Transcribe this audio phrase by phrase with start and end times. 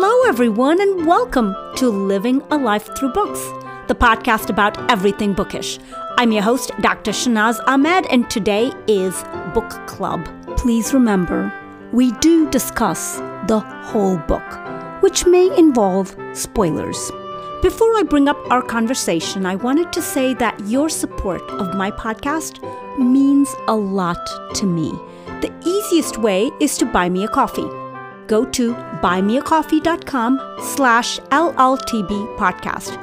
[0.00, 3.40] Hello, everyone, and welcome to Living a Life Through Books,
[3.88, 5.80] the podcast about everything bookish.
[6.18, 7.10] I'm your host, Dr.
[7.10, 9.24] Shanaz Ahmed, and today is
[9.54, 10.24] Book Club.
[10.56, 11.52] Please remember,
[11.92, 13.16] we do discuss
[13.48, 17.10] the whole book, which may involve spoilers.
[17.60, 21.90] Before I bring up our conversation, I wanted to say that your support of my
[21.90, 22.62] podcast
[23.00, 24.90] means a lot to me.
[25.40, 27.68] The easiest way is to buy me a coffee
[28.28, 32.96] go to buymeacoffee.com slash LLTB podcast.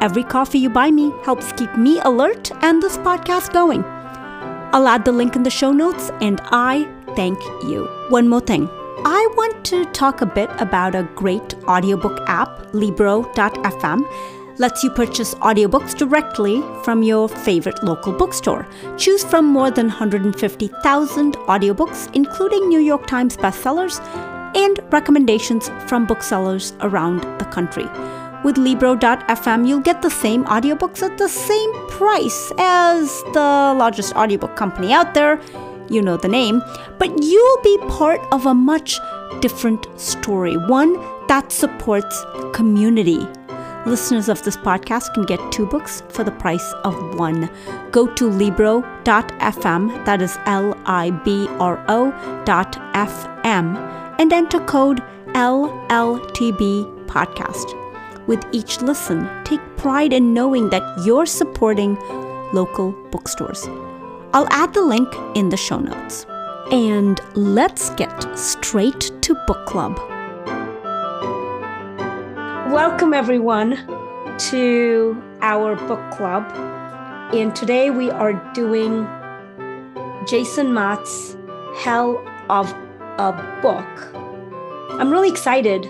[0.00, 3.82] Every coffee you buy me helps keep me alert and this podcast going.
[4.74, 7.88] I'll add the link in the show notes and I thank you.
[8.08, 8.68] One more thing.
[9.04, 14.06] I want to talk a bit about a great audiobook app, Libro.fm
[14.58, 18.68] lets you purchase audiobooks directly from your favorite local bookstore.
[18.96, 23.98] Choose from more than 150,000 audiobooks, including New York Times bestsellers
[24.54, 27.86] and recommendations from booksellers around the country.
[28.44, 34.56] With Libro.fm, you'll get the same audiobooks at the same price as the largest audiobook
[34.56, 35.40] company out there.
[35.88, 36.62] You know the name,
[36.98, 38.98] but you'll be part of a much
[39.40, 40.94] different story, one
[41.28, 43.26] that supports community.
[43.86, 47.50] Listeners of this podcast can get two books for the price of one.
[47.90, 52.10] Go to Libro.fm, that is L I B R O
[52.44, 55.02] dot FM and enter code
[55.34, 57.76] LLTB podcast.
[58.28, 61.96] With each listen, take pride in knowing that you're supporting
[62.52, 63.66] local bookstores.
[64.32, 66.24] I'll add the link in the show notes.
[66.70, 69.98] And let's get straight to book club.
[72.72, 73.76] Welcome, everyone,
[74.50, 76.44] to our book club.
[77.34, 79.04] And today we are doing
[80.28, 81.36] Jason Mott's
[81.74, 82.72] Hell of
[83.18, 84.14] a Book.
[84.98, 85.86] I'm really excited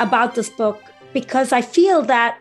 [0.00, 2.38] about this book because I feel that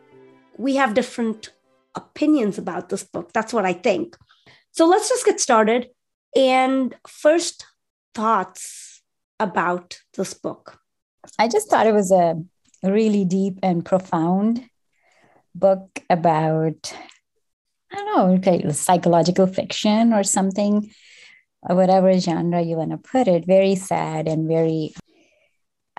[0.57, 1.53] we have different
[1.95, 3.31] opinions about this book.
[3.33, 4.17] That's what I think.
[4.71, 5.89] So let's just get started.
[6.35, 7.65] And first,
[8.13, 9.01] thoughts
[9.39, 10.79] about this book.
[11.37, 12.35] I just thought it was a
[12.83, 14.65] really deep and profound
[15.55, 16.93] book about,
[17.91, 20.91] I don't know, okay, psychological fiction or something,
[21.61, 23.45] whatever genre you want to put it.
[23.45, 24.93] Very sad and very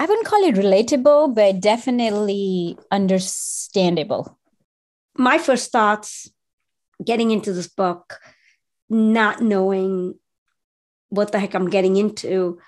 [0.00, 4.38] I wouldn't call it relatable, but definitely understandable.
[5.14, 6.30] My first thoughts
[7.04, 8.18] getting into this book,
[8.88, 10.14] not knowing
[11.10, 12.58] what the heck I'm getting into,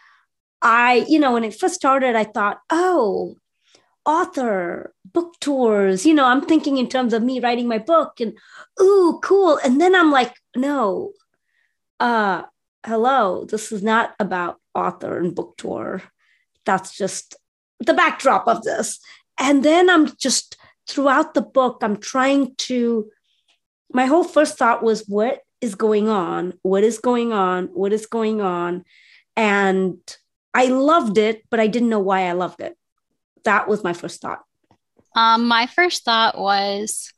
[0.61, 3.37] I, you know, when it first started, I thought, oh,
[4.05, 8.37] author, book tours, you know, I'm thinking in terms of me writing my book and,
[8.79, 9.59] ooh, cool.
[9.65, 11.13] And then I'm like, no,
[11.99, 12.43] uh,
[12.85, 16.03] hello, this is not about author and book tour
[16.65, 17.37] that's just
[17.81, 18.99] the backdrop of this.
[19.39, 20.57] And then I'm just
[20.89, 23.11] throughout the book, I'm trying to,
[23.93, 26.55] my whole first thought was, what is going on?
[26.63, 27.67] What is going on?
[27.67, 28.85] What is going on?
[29.37, 29.99] And
[30.55, 32.77] I loved it, but I didn't know why I loved it.
[33.45, 34.43] That was my first thought.
[35.17, 37.13] Um, my first thought was,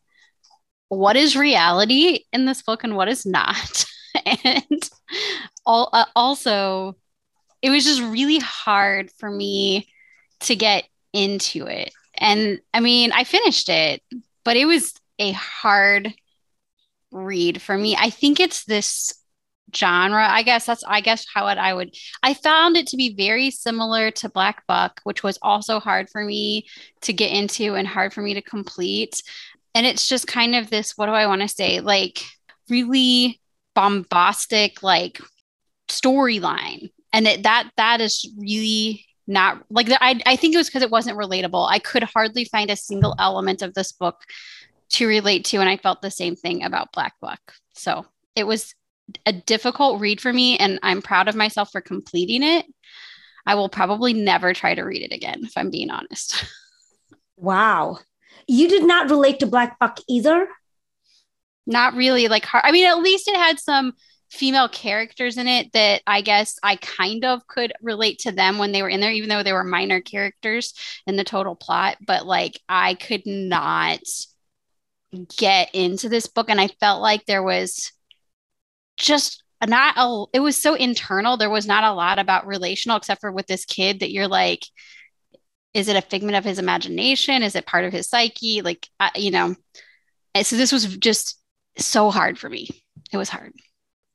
[0.88, 3.84] what is reality in this book and what is not?
[4.44, 4.90] and
[5.66, 6.96] all, uh, also,
[7.62, 9.88] it was just really hard for me
[10.40, 11.92] to get into it.
[12.16, 14.02] And I mean, I finished it,
[14.44, 16.14] but it was a hard
[17.10, 17.96] read for me.
[17.96, 19.14] I think it's this
[19.74, 20.26] genre.
[20.28, 23.50] I guess that's I guess how it I would I found it to be very
[23.50, 26.66] similar to Black Buck, which was also hard for me
[27.02, 29.22] to get into and hard for me to complete.
[29.74, 31.80] And it's just kind of this what do I want to say?
[31.80, 32.24] Like
[32.68, 33.40] really
[33.74, 35.20] bombastic like
[35.88, 36.90] storyline.
[37.12, 40.90] And it, that that is really not like I, I think it was because it
[40.90, 41.68] wasn't relatable.
[41.68, 44.22] I could hardly find a single element of this book
[44.90, 47.40] to relate to and i felt the same thing about black buck
[47.72, 48.74] so it was
[49.26, 52.64] a difficult read for me and i'm proud of myself for completing it.
[53.46, 56.44] I will probably never try to read it again if i'm being honest.
[57.36, 57.98] Wow.
[58.46, 60.46] You did not relate to black buck either
[61.66, 63.92] not really like i mean at least it had some
[64.34, 68.72] female characters in it that I guess I kind of could relate to them when
[68.72, 70.74] they were in there, even though they were minor characters
[71.06, 71.98] in the total plot.
[72.04, 74.00] But like, I could not
[75.36, 76.50] get into this book.
[76.50, 77.92] And I felt like there was
[78.96, 81.36] just not a, it was so internal.
[81.36, 84.64] There was not a lot about relational, except for with this kid that you're like,
[85.72, 87.42] is it a figment of his imagination?
[87.42, 88.62] Is it part of his psyche?
[88.62, 89.54] Like, uh, you know,
[90.42, 91.40] so this was just
[91.78, 92.68] so hard for me.
[93.12, 93.52] It was hard.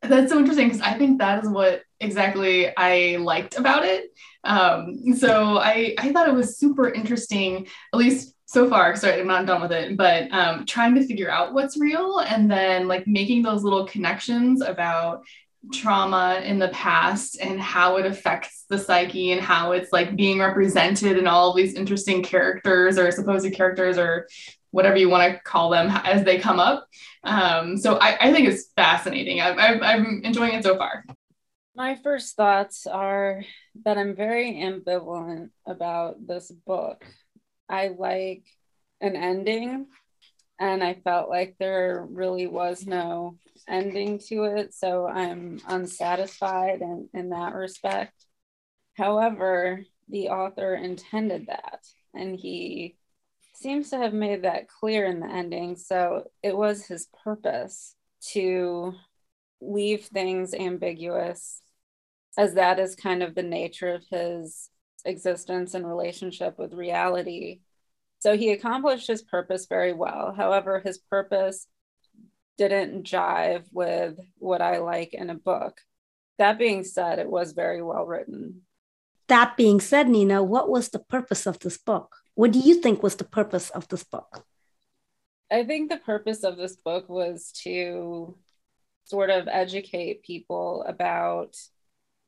[0.02, 4.12] That's so interesting because I think that is what exactly I liked about it.
[4.46, 8.96] Um, so I, I thought it was super interesting, at least so far.
[8.96, 12.50] Sorry, I'm not done with it, but um, trying to figure out what's real and
[12.50, 15.24] then like making those little connections about
[15.74, 20.40] trauma in the past and how it affects the psyche and how it's like being
[20.40, 24.28] represented in all these interesting characters or supposed characters or
[24.72, 26.88] whatever you want to call them as they come up.
[27.24, 29.42] Um, so I, I, think it's fascinating.
[29.42, 31.06] I, I, I'm enjoying it so far.
[31.76, 33.44] My first thoughts are
[33.86, 37.06] that I'm very ambivalent about this book.
[37.70, 38.44] I like
[39.02, 39.88] an ending,
[40.60, 43.38] and I felt like there really was no
[43.68, 44.74] ending to it.
[44.74, 48.14] So I'm unsatisfied in, in that respect.
[48.98, 51.80] However, the author intended that,
[52.14, 52.98] and he
[53.62, 55.76] seems to have made that clear in the ending.
[55.76, 57.96] So it was his purpose
[58.32, 58.94] to
[59.62, 61.62] leave things ambiguous,
[62.38, 64.70] as that is kind of the nature of his
[65.06, 67.60] existence and relationship with reality.
[68.20, 70.34] So he accomplished his purpose very well.
[70.36, 71.68] However, his purpose
[72.58, 75.80] didn't jive with what I like in a book.
[76.38, 78.62] That being said, it was very well written.
[79.28, 82.16] That being said, Nina, what was the purpose of this book?
[82.40, 84.46] What do you think was the purpose of this book?
[85.52, 88.38] I think the purpose of this book was to
[89.04, 91.58] sort of educate people about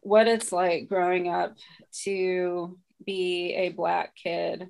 [0.01, 1.55] what it's like growing up
[2.03, 4.67] to be a Black kid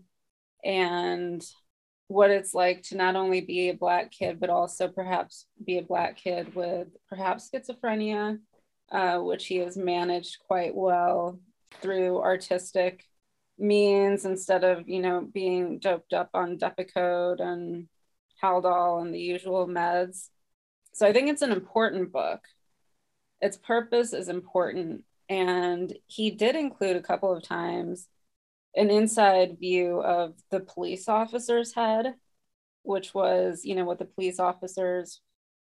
[0.63, 1.43] and
[2.07, 5.83] what it's like to not only be a Black kid, but also perhaps be a
[5.83, 8.37] Black kid with perhaps schizophrenia,
[8.91, 11.39] uh, which he has managed quite well
[11.81, 13.05] through artistic
[13.61, 17.87] means instead of you know being doped up on Depakote and
[18.43, 20.29] Haldol and the usual meds.
[20.93, 22.41] So I think it's an important book.
[23.39, 28.07] Its purpose is important, and he did include a couple of times
[28.75, 32.15] an inside view of the police officer's head,
[32.83, 35.21] which was you know what the police officers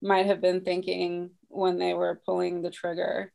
[0.01, 3.33] might have been thinking when they were pulling the trigger.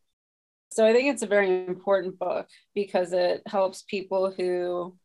[0.75, 4.97] So I think it's a very important book because it helps people who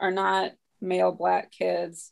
[0.00, 0.50] are not
[0.80, 2.10] male black kids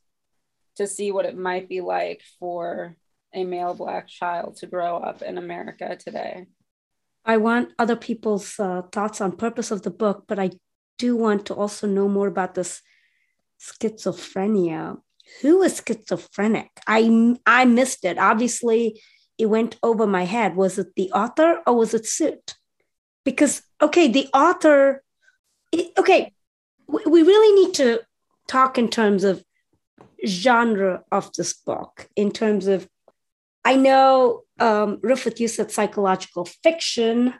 [0.76, 2.96] to see what it might be like for
[3.34, 6.46] a male black child to grow up in America today.
[7.24, 10.50] I want other people's uh, thoughts on purpose of the book, but I
[10.96, 12.80] do want to also know more about this
[13.60, 14.98] schizophrenia.
[15.42, 16.70] Who is schizophrenic?
[16.86, 18.18] I I missed it.
[18.18, 19.02] Obviously,
[19.36, 20.54] it went over my head.
[20.54, 22.54] Was it the author or was it Soot?
[23.24, 25.02] Because okay the author
[25.98, 26.32] okay
[26.86, 28.00] we really need to
[28.46, 29.42] talk in terms of
[30.26, 32.88] genre of this book in terms of
[33.64, 37.34] i know um Rifat, you said psychological fiction.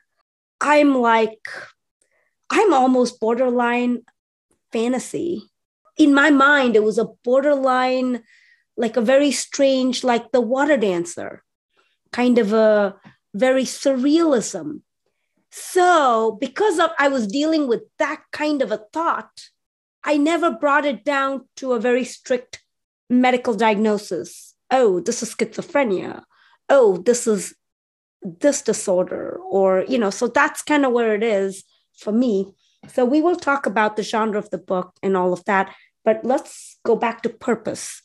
[0.60, 1.48] I'm like
[2.50, 4.02] i'm almost borderline
[4.72, 5.50] fantasy.
[5.96, 8.22] In my mind it was a borderline
[8.76, 11.42] like a very strange like the water dancer
[12.12, 12.96] kind of a
[13.34, 14.80] very surrealism
[15.56, 19.50] so, because of I was dealing with that kind of a thought,
[20.02, 22.64] I never brought it down to a very strict
[23.08, 24.56] medical diagnosis.
[24.72, 26.24] Oh, this is schizophrenia.
[26.68, 27.54] Oh, this is
[28.20, 31.62] this disorder or you know, so that's kind of where it is
[31.96, 32.52] for me.
[32.88, 35.72] So we will talk about the genre of the book and all of that,
[36.04, 38.02] but let's go back to purpose.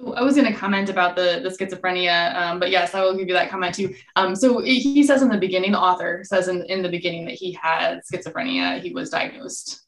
[0.00, 3.28] I was going to comment about the, the schizophrenia, um, but yes, I will give
[3.28, 3.94] you that comment too.
[4.16, 7.34] Um, so he says in the beginning, the author says in, in the beginning that
[7.34, 8.82] he had schizophrenia.
[8.82, 9.84] He was diagnosed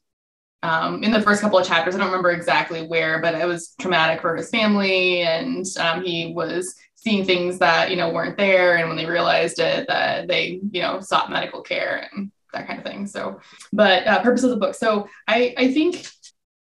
[0.63, 1.95] um, in the first couple of chapters.
[1.95, 6.33] I don't remember exactly where, but it was traumatic for his family, and um, he
[6.33, 8.77] was seeing things that you know weren't there.
[8.77, 12.79] And when they realized it, that they you know sought medical care and that kind
[12.79, 13.07] of thing.
[13.07, 13.39] So,
[13.71, 14.75] but uh, purpose of the book.
[14.75, 16.07] So I I think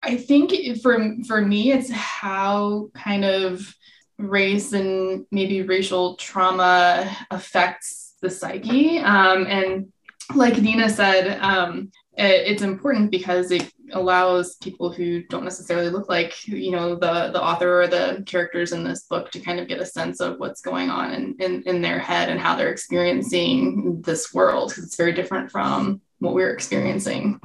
[0.03, 3.75] I think for for me, it's how kind of
[4.19, 8.99] race and maybe racial trauma affects the psyche.
[8.99, 9.93] Um, and
[10.35, 16.09] like Nina said, um, it, it's important because it allows people who don't necessarily look
[16.09, 19.69] like you know the the author or the characters in this book to kind of
[19.69, 22.73] get a sense of what's going on in, in, in their head and how they're
[22.73, 27.41] experiencing this world because it's very different from what we're experiencing.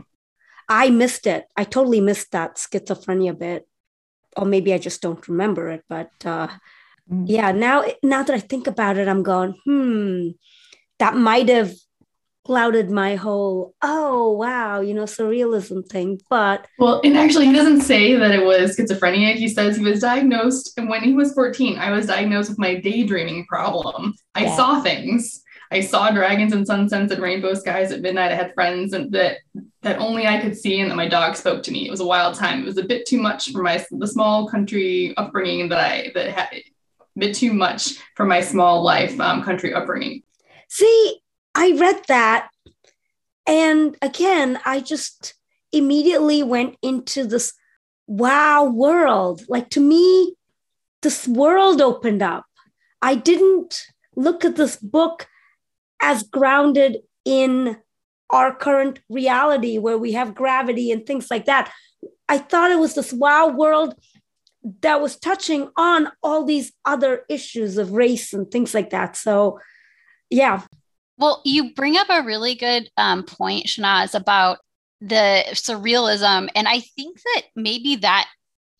[0.71, 1.47] I missed it.
[1.57, 3.67] I totally missed that schizophrenia bit,
[4.37, 5.83] or maybe I just don't remember it.
[5.89, 6.47] But uh,
[7.11, 7.25] mm.
[7.27, 10.29] yeah, now now that I think about it, I'm going, hmm,
[10.99, 11.73] that might have
[12.43, 17.81] clouded my whole oh wow you know surrealism thing but well and actually he doesn't
[17.81, 21.77] say that it was schizophrenia he says he was diagnosed and when he was 14
[21.77, 24.55] i was diagnosed with my daydreaming problem i yeah.
[24.55, 28.31] saw things I saw dragons and sunsets and rainbow skies at midnight.
[28.31, 29.37] I had friends and that
[29.81, 31.87] that only I could see, and that my dog spoke to me.
[31.87, 32.61] It was a wild time.
[32.61, 36.29] It was a bit too much for my the small country upbringing that I that
[36.31, 36.63] had a
[37.17, 40.23] bit too much for my small life um, country upbringing.
[40.67, 41.21] See,
[41.55, 42.49] I read that,
[43.47, 45.35] and again, I just
[45.71, 47.53] immediately went into this
[48.07, 49.43] wow world.
[49.47, 50.35] Like to me,
[51.01, 52.45] this world opened up.
[53.01, 53.81] I didn't
[54.15, 55.27] look at this book
[56.01, 57.77] as grounded in
[58.29, 61.71] our current reality where we have gravity and things like that.
[62.29, 63.95] I thought it was this wow world
[64.81, 69.15] that was touching on all these other issues of race and things like that.
[69.15, 69.59] So,
[70.29, 70.61] yeah.
[71.17, 74.59] Well, you bring up a really good um, point, Shanaz, about
[75.01, 76.49] the surrealism.
[76.55, 78.27] And I think that maybe that,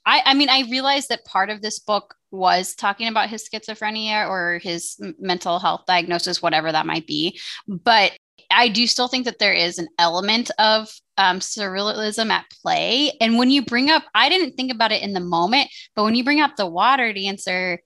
[0.06, 4.28] I, I mean, I realized that part of this book was talking about his schizophrenia
[4.28, 7.40] or his mental health diagnosis, whatever that might be.
[7.68, 8.14] But
[8.50, 13.12] I do still think that there is an element of um, surrealism at play.
[13.22, 16.16] And when you bring up, I didn't think about it in the moment, but when
[16.16, 17.80] you bring up the water dancer,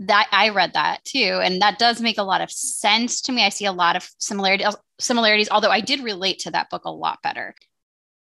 [0.00, 3.44] that I read that too, and that does make a lot of sense to me.
[3.44, 6.90] I see a lot of similarities, similarities, although I did relate to that book a
[6.90, 7.54] lot better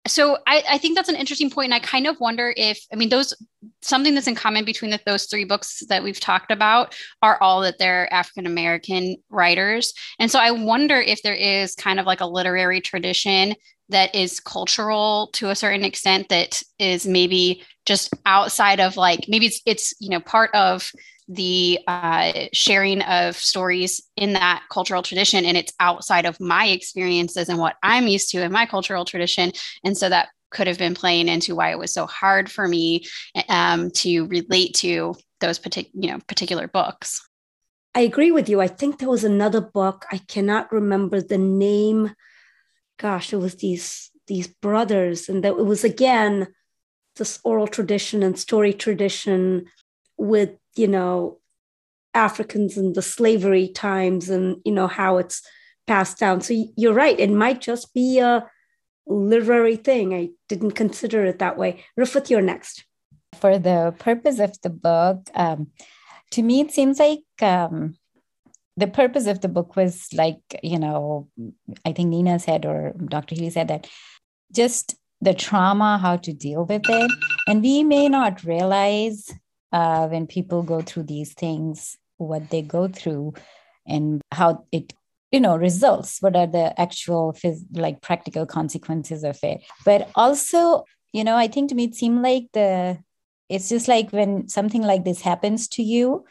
[0.07, 2.97] so I, I, think that's an interesting point and i kind of wonder if i
[2.97, 3.35] mean those
[3.83, 7.61] something that's in common between the, those three books that we've talked about are all
[7.61, 9.95] that they're african american writers.
[10.19, 13.55] And so i wonder if there is kind of like a literary tradition
[13.89, 19.47] that is cultural to a certain extent that is maybe just outside of like maybe
[19.47, 20.91] it's it's you know part of
[21.35, 27.49] the uh, sharing of stories in that cultural tradition and it's outside of my experiences
[27.49, 29.53] and what i'm used to in my cultural tradition.
[29.85, 33.05] And so that could have been playing into why it was so hard for me
[33.49, 37.27] um, to relate to those particular you know particular books.
[37.95, 38.61] I agree with you.
[38.61, 40.07] I think there was another book.
[40.11, 42.15] I cannot remember the name.
[42.99, 46.49] Gosh it was these these brothers and that it was again
[47.17, 49.67] this oral tradition and story tradition
[50.17, 51.39] with you know
[52.15, 55.43] africans and the slavery times and you know how it's
[55.87, 56.41] passed down.
[56.41, 58.47] So you're right it might just be a
[59.07, 60.15] literary thing.
[60.15, 61.85] I didn't consider it that way.
[61.99, 62.85] Rufat you're next.
[63.35, 65.69] For the purpose of the book um,
[66.33, 67.97] to me it seems like um,
[68.77, 71.29] the purpose of the book was like you know
[71.85, 73.87] i think nina said or dr healy said that
[74.51, 77.11] just the trauma how to deal with it.
[77.47, 79.31] And we may not realize
[79.73, 83.35] uh, when people go through these things, what they go through,
[83.87, 84.93] and how it
[85.33, 89.63] you know results what are the actual phys- like practical consequences of it.
[89.85, 92.99] But also you know i think to me it seemed like the
[93.49, 96.25] it's just like when something like this happens to you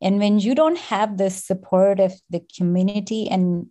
[0.00, 3.66] and when you don't have the support of the community and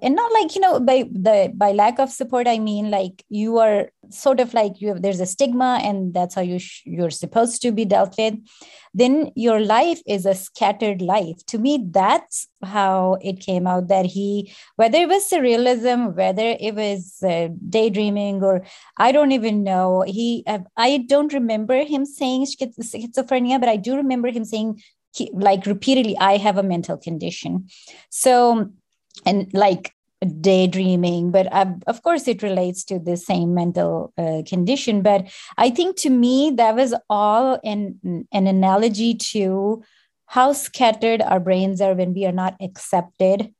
[0.00, 3.58] and not like you know by the by lack of support i mean like you
[3.58, 7.10] are sort of like you have there's a stigma and that's how you sh- you're
[7.10, 8.34] supposed to be dealt with.
[8.94, 11.44] Then your life is a scattered life.
[11.46, 16.74] To me that's how it came out that he whether it was surrealism whether it
[16.74, 18.64] was uh, daydreaming or
[18.98, 23.96] i don't even know he uh, i don't remember him saying schizophrenia but i do
[23.96, 24.80] remember him saying
[25.32, 27.68] like repeatedly i have a mental condition.
[28.10, 28.70] So
[29.24, 29.94] and like
[30.40, 35.02] daydreaming but uh, of course it relates to the same mental uh, condition.
[35.02, 35.28] But
[35.58, 39.82] i think to me that was all an, an analogy to
[40.26, 43.52] how scattered our brains are when we are not accepted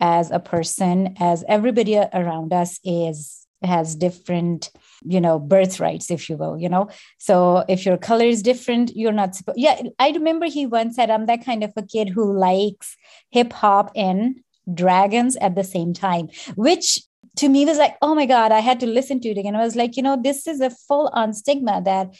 [0.00, 4.70] as a person as everybody around us is has different
[5.04, 6.88] you know birthrights if you will you know?
[7.18, 11.10] So if your color is different you're not supposed yeah i remember he once said
[11.10, 12.96] i'm that kind of a kid who likes
[13.30, 14.40] hip hop and
[14.74, 17.00] dragons at the same time, which
[17.36, 19.56] to me was like, oh my God, I had to listen to it again.
[19.56, 22.14] I was like, you know, this is a full on stigma that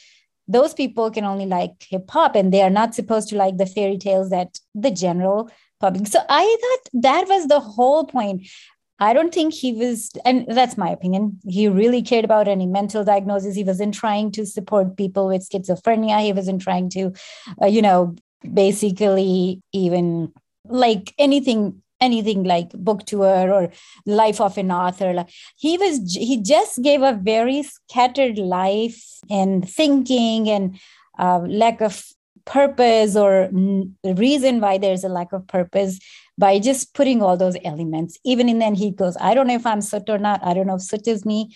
[0.46, 3.66] those people can only like hip hop and they are not supposed to like the
[3.66, 5.50] fairy tales that the general
[5.80, 6.06] public.
[6.06, 8.48] So I thought that was the whole point.
[9.00, 11.38] I don't think he was, and that's my opinion.
[11.46, 13.54] He really cared about any mental diagnosis.
[13.54, 16.20] He wasn't trying to support people with schizophrenia.
[16.20, 17.12] He wasn't trying to,
[17.62, 18.16] uh, you know,
[18.52, 20.32] basically even
[20.64, 23.70] like anything anything like book tour or
[24.06, 25.24] life of an author.
[25.56, 30.78] He was he just gave a very scattered life and thinking and
[31.18, 32.04] uh, lack of
[32.44, 33.50] purpose or
[34.04, 35.98] reason why there's a lack of purpose
[36.38, 38.18] by just putting all those elements.
[38.24, 40.40] Even in then he goes i don't know if i'm soot or not.
[40.44, 41.54] I don't know if soot is me.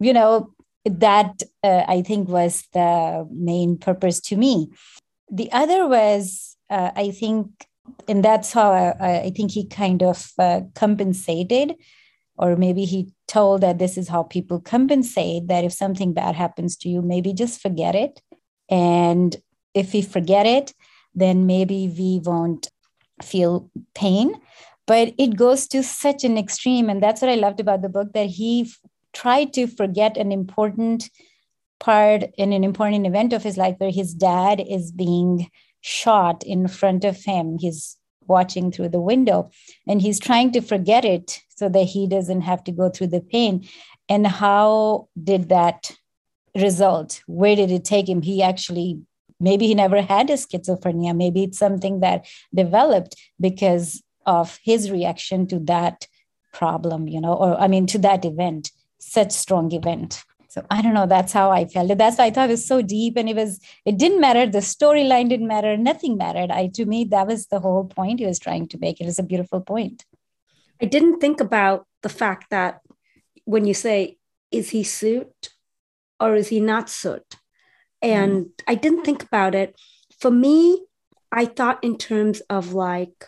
[0.00, 0.50] You know
[0.84, 4.68] that uh, i think was the main purpose to me.
[5.30, 7.48] The other was uh, i think
[8.08, 11.74] and that's how I, I think he kind of uh, compensated,
[12.36, 16.76] or maybe he told that this is how people compensate that if something bad happens
[16.78, 18.20] to you, maybe just forget it.
[18.68, 19.36] And
[19.74, 20.72] if we forget it,
[21.14, 22.68] then maybe we won't
[23.22, 24.34] feel pain.
[24.86, 26.90] But it goes to such an extreme.
[26.90, 28.78] And that's what I loved about the book that he f-
[29.12, 31.08] tried to forget an important
[31.80, 35.48] part in an important event of his life where his dad is being
[35.84, 37.58] shot in front of him.
[37.58, 39.50] He's watching through the window
[39.86, 43.20] and he's trying to forget it so that he doesn't have to go through the
[43.20, 43.68] pain.
[44.08, 45.90] And how did that
[46.54, 47.20] result?
[47.26, 48.22] Where did it take him?
[48.22, 49.02] He actually,
[49.38, 51.14] maybe he never had a schizophrenia.
[51.14, 56.08] Maybe it's something that developed because of his reaction to that
[56.54, 60.24] problem, you know, or I mean, to that event, such strong event
[60.54, 61.90] so i don't know that's how i felt.
[61.90, 64.46] It that's why i thought it was so deep and it was it didn't matter.
[64.46, 65.76] The storyline didn't matter.
[65.76, 66.50] Nothing mattered.
[66.52, 69.00] I to me that was the whole point he was trying to make.
[69.00, 70.04] It was a beautiful point.
[70.80, 72.80] I didn't think about the fact that
[73.44, 74.18] when you say,
[74.50, 75.50] is he Soot
[76.20, 77.36] or is he not Soot?
[78.00, 78.50] And mm.
[78.68, 79.74] I didn't think about it.
[80.20, 80.84] For me,
[81.32, 83.26] I thought in terms of like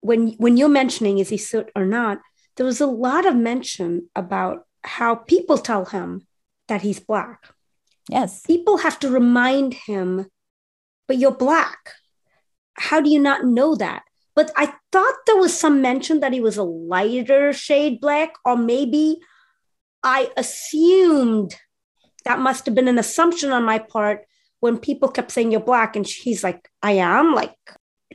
[0.00, 2.18] when when you're mentioning is he Soot or not,
[2.56, 6.26] there was a lot of mention about how people tell him
[6.68, 7.40] that he's black.
[8.08, 10.26] yes People have to remind him,
[11.08, 11.92] but you're black.
[12.74, 14.02] How do you not know that?
[14.34, 18.56] But I thought there was some mention that he was a lighter shade black, or
[18.56, 19.18] maybe
[20.02, 21.56] I assumed
[22.24, 24.26] that must have been an assumption on my part
[24.60, 27.34] when people kept saying you're black, and he's like, I am.
[27.34, 27.54] Like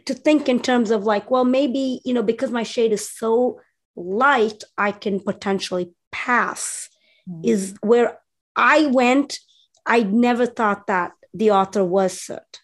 [0.06, 3.60] to think in terms of like, well, maybe, you know, because my shade is so
[3.96, 6.88] light, I can potentially pass,
[7.30, 7.46] Mm.
[7.46, 8.18] is where
[8.62, 9.40] I went.
[9.86, 12.60] I never thought that the author was Soot.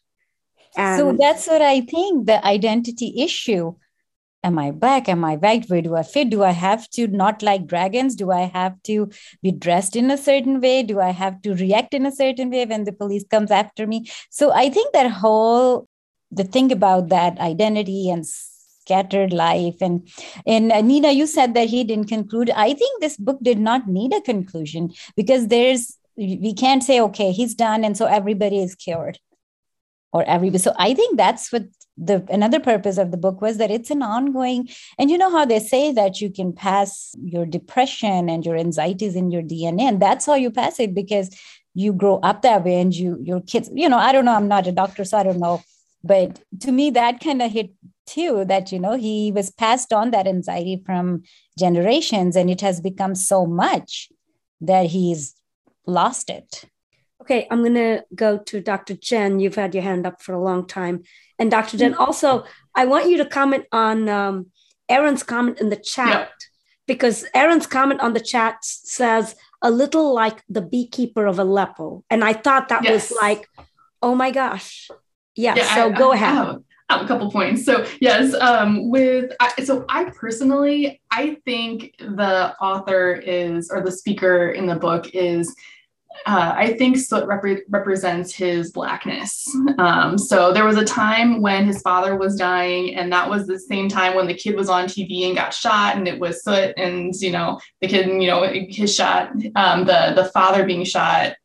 [0.76, 3.74] And so that's what i think the identity issue.
[4.44, 5.10] Am i black?
[5.10, 5.68] Am i white?
[5.68, 6.30] Where do i fit?
[6.30, 8.16] Do i have to not like dragons?
[8.16, 9.10] Do i have to
[9.42, 10.84] be dressed in a certain way?
[10.84, 14.06] Do i have to react in a certain way when the police comes after me?
[14.30, 15.88] So i think that whole
[16.30, 18.26] the thing about that identity and
[18.88, 20.10] scattered life and
[20.46, 23.88] and uh, nina you said that he didn't conclude i think this book did not
[24.00, 28.76] need a conclusion because there's we can't say okay he's done and so everybody is
[28.76, 29.20] cured
[30.14, 30.60] or everybody.
[30.60, 31.66] So I think that's what
[31.98, 34.70] the another purpose of the book was that it's an ongoing.
[34.98, 39.16] And you know how they say that you can pass your depression and your anxieties
[39.16, 41.36] in your DNA, and that's how you pass it because
[41.74, 43.70] you grow up that way, and you your kids.
[43.74, 44.34] You know, I don't know.
[44.34, 45.64] I'm not a doctor, so I don't know.
[46.04, 47.72] But to me, that kind of hit
[48.06, 48.46] too.
[48.46, 51.24] That you know, he was passed on that anxiety from
[51.58, 54.10] generations, and it has become so much
[54.62, 55.36] that he's
[55.86, 56.66] lost it.
[57.22, 58.96] Okay, I'm going to go to Dr.
[58.96, 59.40] Jen.
[59.40, 61.04] You've had your hand up for a long time.
[61.40, 61.78] And Dr.
[61.78, 64.48] Jen, also, I want you to comment on um,
[64.88, 66.28] Erin's comment in the chat Yeah.
[66.86, 72.04] because Erin's comment on the chat says, a little like the beekeeper of Aleppo.
[72.10, 73.10] And I thought that Yes.
[73.12, 73.50] was like,
[74.02, 74.90] oh my gosh.
[75.38, 76.58] Yeah, Yeah, so I- go ahead.
[76.90, 77.66] I have a couple points.
[77.66, 83.92] So yes, um, with I, so I personally I think the author is or the
[83.92, 85.54] speaker in the book is.
[86.26, 89.48] Uh, I think Soot repre- represents his blackness.
[89.78, 93.60] Um, so there was a time when his father was dying, and that was the
[93.60, 96.74] same time when the kid was on TV and got shot, and it was Soot,
[96.76, 101.36] and you know the kid, you know his shot, um, the the father being shot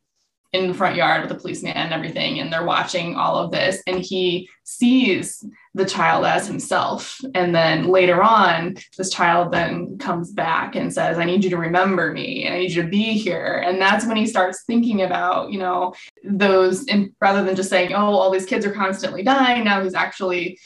[0.53, 3.83] in the front yard with the policeman and everything and they're watching all of this
[3.87, 7.19] and he sees the child as himself.
[7.35, 11.57] And then later on this child then comes back and says i need you to
[11.57, 13.62] remember me and i need you to be here.
[13.65, 17.93] And that's when he starts thinking about you know those and rather than just saying
[17.95, 20.59] oh all these kids are constantly dying now he's actually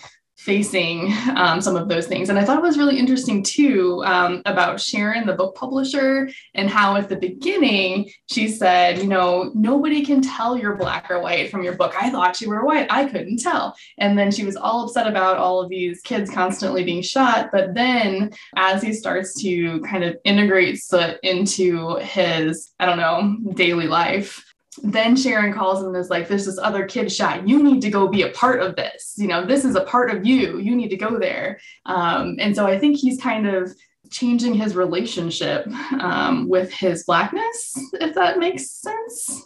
[0.46, 4.40] facing um, some of those things and i thought it was really interesting too um,
[4.46, 10.04] about sharon the book publisher and how at the beginning she said, you know, nobody
[10.04, 11.94] can tell you're black or white from your book.
[12.00, 12.86] I thought you were white.
[12.90, 13.74] I couldn't tell.
[13.98, 17.50] And then she was all upset about all of these kids constantly being shot.
[17.52, 23.52] But then as he starts to kind of integrate soot into his, I don't know,
[23.54, 24.44] daily life,
[24.82, 27.48] then Sharon calls him and is like, There's this other kid shot.
[27.48, 29.14] You need to go be a part of this.
[29.16, 30.58] You know, this is a part of you.
[30.58, 31.60] You need to go there.
[31.84, 33.74] Um, and so I think he's kind of
[34.10, 35.66] changing his relationship
[36.00, 39.44] um, with his blackness, if that makes sense.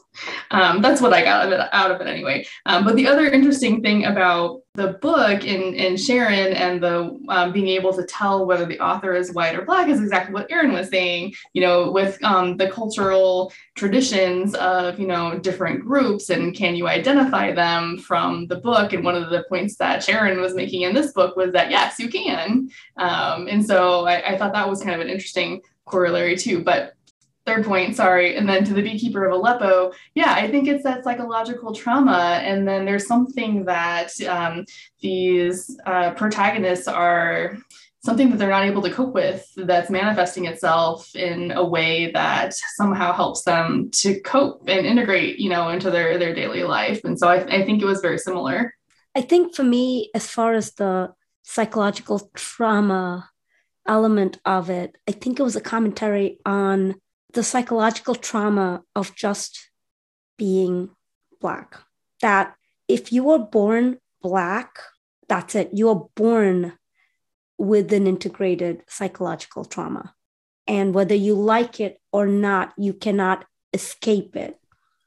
[0.50, 2.46] Um, that's what I got out of it, out of it anyway.
[2.66, 7.52] Um, but the other interesting thing about the book in, in Sharon and the um,
[7.52, 10.72] being able to tell whether the author is white or black is exactly what Erin
[10.72, 16.54] was saying, you know, with um, the cultural traditions of, you know, different groups and
[16.54, 18.92] can you identify them from the book?
[18.92, 21.98] And one of the points that Sharon was making in this book was that, yes,
[21.98, 22.70] you can.
[22.96, 26.62] Um, and so I, I thought that was kind of an interesting corollary too.
[26.62, 26.94] But
[27.46, 31.04] third point, sorry, and then to the beekeeper of Aleppo, yeah, I think it's that
[31.04, 32.40] psychological trauma.
[32.42, 34.64] And then there's something that um,
[35.00, 37.56] these uh, protagonists are
[38.02, 42.54] something that they're not able to cope with that's manifesting itself in a way that
[42.54, 47.18] somehow helps them to cope and integrate you know into their their daily life and
[47.18, 48.74] so i, I think it was very similar
[49.14, 53.28] i think for me as far as the psychological trauma
[53.86, 56.94] element of it i think it was a commentary on
[57.32, 59.70] the psychological trauma of just
[60.36, 60.90] being
[61.40, 61.78] Black.
[62.22, 62.54] That
[62.88, 64.78] if you were born Black,
[65.28, 65.70] that's it.
[65.72, 66.74] You are born
[67.58, 70.14] with an integrated psychological trauma.
[70.66, 74.58] And whether you like it or not, you cannot escape it.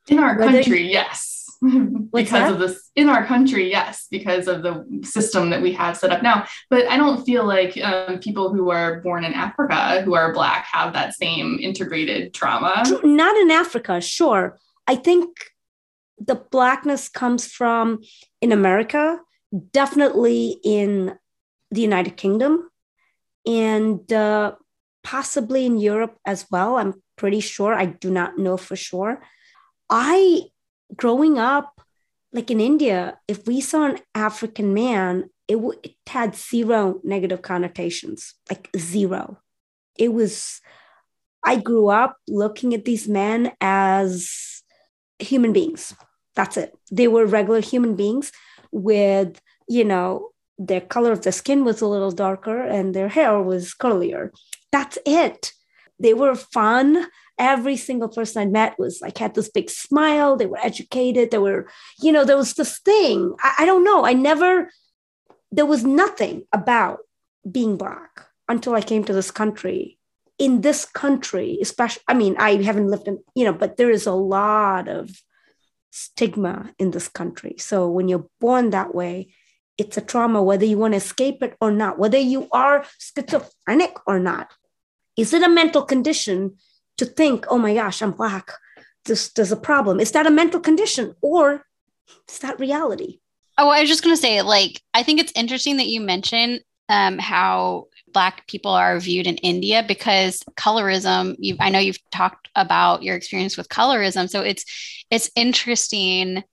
[0.07, 1.42] In our whether country, you, yes
[2.13, 2.52] because that?
[2.52, 6.21] of this in our country yes because of the system that we have set up
[6.21, 6.45] now.
[6.69, 10.65] But i don't feel like um, people who are born in africa who are black
[10.71, 12.84] have that same integrated trauma.
[13.04, 14.58] Not in africa sure.
[14.88, 15.30] I think
[16.19, 18.02] the blackness comes from
[18.41, 19.19] in america
[19.71, 21.17] definitely in
[21.71, 22.69] the united kingdom
[23.45, 24.54] and uh,
[25.04, 27.73] possibly in europe as well i'm pretty sure.
[27.73, 29.21] I do not know for sure.
[29.89, 30.43] I
[30.95, 31.82] growing up,
[32.32, 37.41] like in India, if we saw an African man, it, w- it had zero negative
[37.41, 39.39] connotations, like zero.
[39.97, 40.62] It was,
[41.43, 44.63] I grew up looking at these men as
[45.19, 45.93] human beings.
[46.36, 46.75] That's it.
[46.91, 48.32] They were regular human beings
[48.71, 53.41] with, you know, their color of the skin was a little darker and their hair
[53.41, 54.29] was curlier.
[54.71, 55.51] That's it.
[55.99, 60.36] They were fun every single person I met was like had this big smile.
[60.36, 61.32] They were educated.
[61.32, 61.67] They were,
[62.02, 63.34] you know, there was this thing.
[63.41, 64.06] I, I don't know.
[64.06, 64.69] I never,
[65.52, 67.00] there was nothing about
[67.50, 69.98] being Black until I came to this country.
[70.39, 74.08] In this country, especially, I mean, I haven't lived in, you know, but there is
[74.08, 75.12] a lot of
[75.91, 77.56] stigma in this country.
[77.60, 79.34] So when you're born that way,
[79.78, 83.96] it's a trauma, whether you want to escape it or not, whether you are schizophrenic
[84.08, 84.52] or not.
[85.17, 86.58] Is it a mental condition
[86.97, 88.51] to think, oh my gosh, I'm black.
[89.06, 89.99] This, there's a problem.
[89.99, 91.65] Is that a mental condition or
[92.29, 93.19] is that reality?
[93.58, 96.60] Oh, I was just going to say, like, I think it's interesting that you mention
[96.89, 101.36] um, how Black people are viewed in India because colorism.
[101.39, 104.65] You, I know you've talked about your experience with colorism, so it's
[105.10, 106.43] it's interesting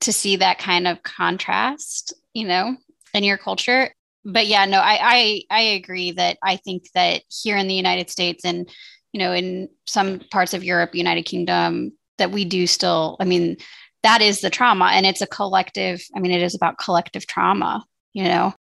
[0.00, 2.76] to see that kind of contrast, you know,
[3.14, 3.94] in your culture.
[4.24, 8.10] But yeah, no, I I, I agree that I think that here in the United
[8.10, 8.68] States and
[9.12, 13.56] you know, in some parts of Europe, United Kingdom, that we do still, I mean,
[14.02, 14.90] that is the trauma.
[14.92, 18.54] And it's a collective, I mean, it is about collective trauma, you know,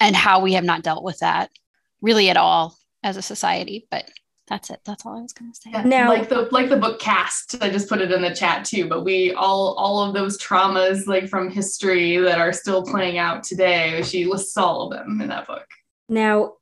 [0.00, 1.50] and how we have not dealt with that
[2.00, 3.86] really at all as a society.
[3.90, 4.10] But
[4.46, 4.80] that's it.
[4.84, 5.70] That's all I was going to say.
[5.70, 8.64] Yeah, now, like the like the book Caste, I just put it in the chat
[8.64, 8.88] too.
[8.88, 13.42] But we all all of those traumas like from history that are still playing out
[13.42, 14.02] today.
[14.02, 15.66] She lists all of them in that book.
[16.10, 16.54] Now,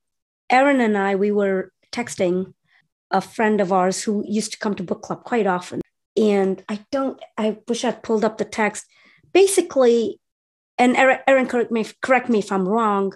[0.48, 2.55] Erin and I, we were texting
[3.12, 5.81] a friend of ours who used to come to book club quite often.
[6.16, 8.87] And I don't, I wish I'd pulled up the text.
[9.33, 10.20] Basically,
[10.79, 13.12] and Erin, correct me, correct me if I'm wrong,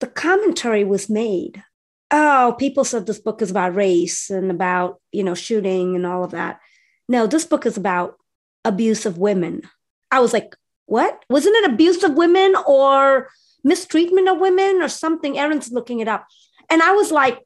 [0.00, 1.62] the commentary was made.
[2.10, 6.24] Oh, people said this book is about race and about, you know, shooting and all
[6.24, 6.60] of that.
[7.08, 8.16] No, this book is about
[8.64, 9.62] abuse of women.
[10.10, 11.24] I was like, what?
[11.28, 13.28] Wasn't it abuse of women or
[13.62, 15.38] mistreatment of women or something?
[15.38, 16.26] Erin's looking it up.
[16.68, 17.40] And I was like,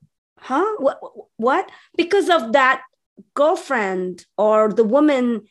[0.45, 0.77] huh?
[0.79, 1.01] What
[1.37, 1.71] what?
[1.97, 2.83] Because of that
[3.35, 5.43] girlfriend or the woman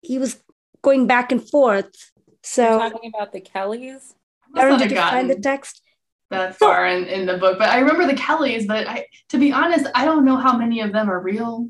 [0.00, 0.42] he was
[0.82, 2.12] going back and forth.
[2.42, 4.14] So You're talking about the kellys?
[4.56, 5.82] Erin, did you find the text?
[6.30, 9.52] that far in, in the book but i remember the kellys but i to be
[9.52, 11.68] honest i don't know how many of them are real.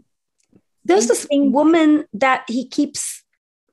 [0.85, 3.25] There's this woman that he keeps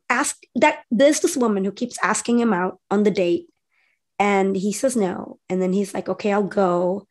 [0.09, 3.45] ask that there's this woman who keeps asking him out on the date
[4.17, 7.07] and he says no and then he's like okay i'll go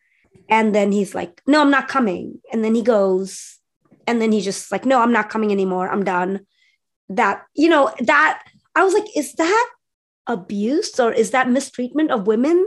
[0.48, 2.40] and then he's like, no, I'm not coming.
[2.52, 3.58] And then he goes,
[4.06, 5.88] and then he's just like, no, I'm not coming anymore.
[5.88, 6.46] I'm done.
[7.08, 8.42] That, you know, that
[8.74, 9.70] I was like, is that
[10.26, 12.66] abuse or is that mistreatment of women?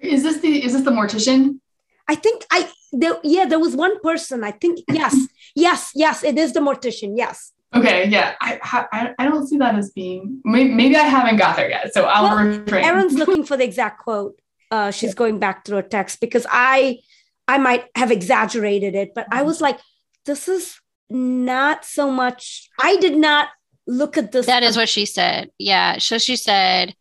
[0.00, 1.60] Is this the is this the mortician?
[2.06, 4.44] I think I there, yeah, there was one person.
[4.44, 5.16] I think yes,
[5.54, 7.14] yes, yes, it is the mortician.
[7.16, 7.52] Yes.
[7.74, 8.58] Okay, yeah, I,
[8.92, 10.40] I I don't see that as being.
[10.44, 12.84] Maybe I haven't got there yet, so I'll well, refrain.
[12.84, 14.40] Erin's looking for the exact quote.
[14.70, 16.98] Uh, she's going back through a text because I
[17.46, 19.80] I might have exaggerated it, but I was like,
[20.26, 20.78] this is
[21.08, 22.68] not so much.
[22.78, 23.48] I did not
[23.86, 24.46] look at this.
[24.46, 25.50] That is what she said.
[25.58, 25.98] Yeah.
[25.98, 26.94] So she said,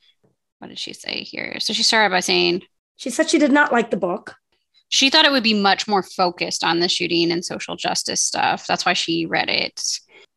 [0.59, 1.59] what did she say here?
[1.59, 2.63] So she started by saying,
[2.95, 4.35] she said she did not like the book.
[4.89, 8.65] She thought it would be much more focused on the shooting and social justice stuff.
[8.65, 9.83] That's why she read it.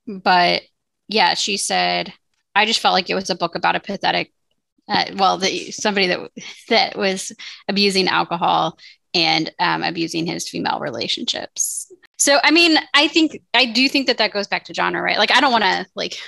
[0.08, 0.62] But
[1.06, 2.12] yeah, she said,
[2.56, 4.32] I just felt like it was a book about a pathetic,
[4.90, 6.30] uh, well, the, somebody that
[6.68, 7.32] that was
[7.68, 8.78] abusing alcohol
[9.14, 11.92] and um, abusing his female relationships.
[12.18, 15.16] So, I mean, I think I do think that that goes back to genre, right?
[15.18, 16.18] Like, I don't want to like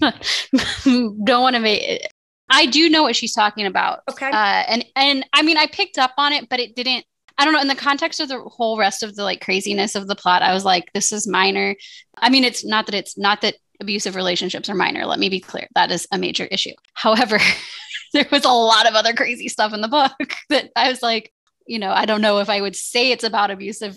[0.00, 2.06] don't want to make.
[2.50, 4.00] I do know what she's talking about.
[4.10, 4.30] Okay.
[4.30, 7.04] Uh, and and I mean, I picked up on it, but it didn't.
[7.36, 7.60] I don't know.
[7.60, 10.54] In the context of the whole rest of the like craziness of the plot, I
[10.54, 11.76] was like, this is minor.
[12.16, 15.06] I mean, it's not that it's not that abusive relationships are minor.
[15.06, 15.68] Let me be clear.
[15.74, 16.72] That is a major issue.
[16.94, 17.38] However,
[18.12, 21.32] there was a lot of other crazy stuff in the book that I was like,
[21.66, 23.96] you know, I don't know if I would say it's about abusive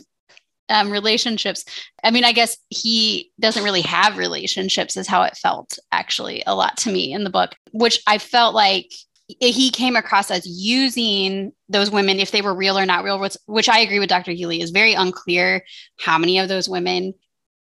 [0.69, 1.65] um, relationships.
[2.04, 6.56] I mean, I guess he doesn't really have relationships, is how it felt actually a
[6.56, 8.91] lot to me in the book, which I felt like
[9.39, 13.38] he came across as using those women if they were real or not real, which,
[13.45, 14.32] which I agree with Dr.
[14.32, 15.63] Healy is very unclear
[16.00, 17.13] how many of those women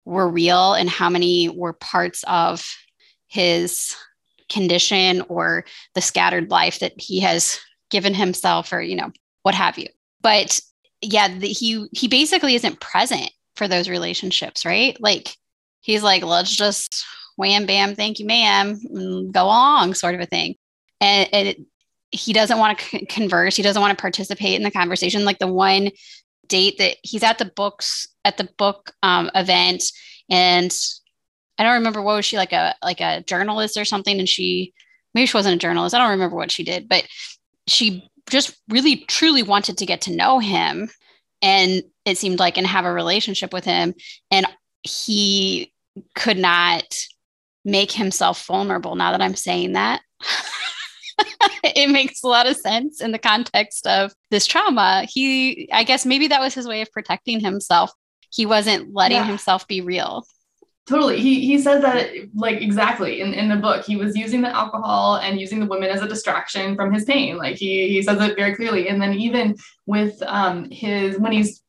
[0.05, 2.65] were real and how many were parts of
[3.27, 3.95] his
[4.49, 5.63] condition or
[5.95, 7.59] the scattered life that he has
[7.89, 9.11] given himself or you know
[9.43, 9.87] what have you
[10.21, 10.59] but
[11.01, 14.99] yeah, the, he he basically isn't present for those relationships, right?
[14.99, 15.35] Like
[15.81, 17.05] he's like, let's just
[17.37, 20.55] wham bam, thank you, ma'am, go along, sort of a thing.
[20.99, 21.57] And, and it,
[22.11, 23.55] he doesn't want to c- converse.
[23.55, 25.23] He doesn't want to participate in the conversation.
[25.23, 25.91] Like the one
[26.47, 29.83] date that he's at the books at the book um, event,
[30.29, 30.75] and
[31.59, 34.73] I don't remember what was she like a like a journalist or something, and she
[35.13, 35.93] maybe she wasn't a journalist.
[35.93, 37.05] I don't remember what she did, but
[37.67, 40.89] she just really truly wanted to get to know him.
[41.41, 43.93] And it seemed like and have a relationship with him.
[44.31, 44.45] And
[44.83, 45.73] he
[46.15, 46.83] could not
[47.65, 50.01] make himself vulnerable now that i'm saying that.
[51.63, 55.05] It makes a lot of sense in the context of this trauma.
[55.09, 57.91] He i guess maybe that was his way of protecting himself.
[58.31, 59.25] He wasn't letting yeah.
[59.25, 60.25] himself be real
[60.89, 61.21] totally.
[61.21, 63.21] He he says that like exactly.
[63.21, 66.07] In, in the book he was using the alcohol and using the women as a
[66.07, 67.37] distraction from his pain.
[67.37, 68.89] Like he he says it very clearly.
[68.89, 71.63] And then even with um his when he's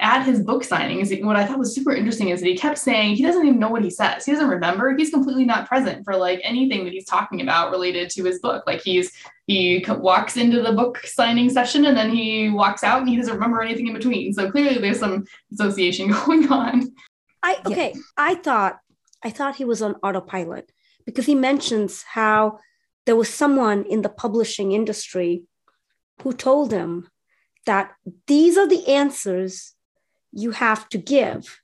[0.00, 3.14] at his book signings what i thought was super interesting is that he kept saying
[3.14, 4.26] he doesn't even know what he says.
[4.26, 4.94] He doesn't remember.
[4.96, 8.64] He's completely not present for like anything that he's talking about related to his book.
[8.66, 9.12] Like he's
[9.46, 13.34] he walks into the book signing session and then he walks out and he doesn't
[13.34, 14.32] remember anything in between.
[14.32, 16.92] So clearly there's some association going on
[17.44, 17.92] I okay.
[17.94, 18.00] Yeah.
[18.16, 18.78] I thought
[19.22, 20.72] I thought he was on autopilot
[21.04, 22.58] because he mentions how
[23.06, 25.44] there was someone in the publishing industry
[26.22, 27.08] who told him
[27.66, 27.92] that
[28.26, 29.74] these are the answers
[30.32, 31.60] you have to give.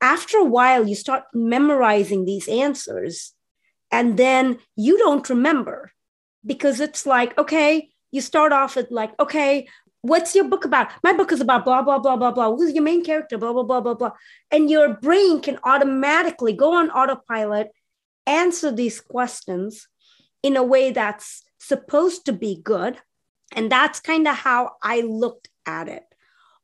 [0.00, 3.32] After a while, you start memorizing these answers,
[3.90, 5.90] and then you don't remember
[6.46, 9.66] because it's like, okay, you start off with like, okay,
[10.04, 10.90] what's your book about?
[11.02, 12.54] My book is about blah, blah, blah, blah, blah.
[12.54, 13.38] Who's your main character?
[13.38, 14.12] Blah, blah, blah, blah, blah.
[14.50, 17.70] And your brain can automatically go on autopilot,
[18.26, 19.88] answer these questions
[20.42, 22.98] in a way that's supposed to be good.
[23.56, 26.04] And that's kind of how I looked at it.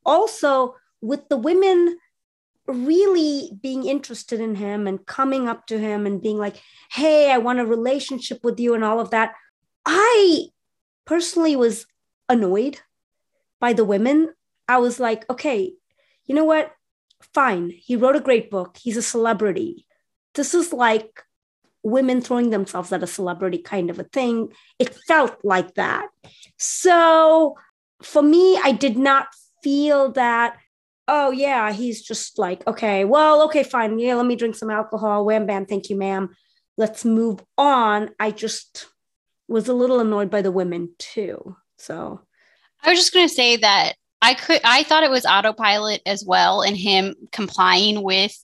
[0.05, 1.97] Also, with the women
[2.67, 7.39] really being interested in him and coming up to him and being like, hey, I
[7.39, 9.33] want a relationship with you and all of that,
[9.83, 10.45] I
[11.05, 11.87] personally was
[12.29, 12.79] annoyed
[13.61, 14.33] by the women,
[14.67, 15.73] I was like, okay,
[16.25, 16.73] you know what?
[17.33, 17.69] Fine.
[17.69, 18.77] He wrote a great book.
[18.81, 19.85] He's a celebrity.
[20.33, 21.23] This is like
[21.83, 24.51] women throwing themselves at a celebrity kind of a thing.
[24.79, 26.07] It felt like that.
[26.57, 27.55] So
[28.03, 29.27] for me, I did not
[29.63, 30.57] feel that,
[31.07, 33.99] oh, yeah, he's just like, okay, well, okay, fine.
[33.99, 35.25] Yeah, let me drink some alcohol.
[35.25, 35.65] Wham, bam.
[35.65, 36.29] Thank you, ma'am.
[36.77, 38.09] Let's move on.
[38.19, 38.87] I just
[39.47, 41.55] was a little annoyed by the women too.
[41.77, 42.21] So
[42.83, 46.23] I was just going to say that I could I thought it was autopilot as
[46.25, 48.35] well and him complying with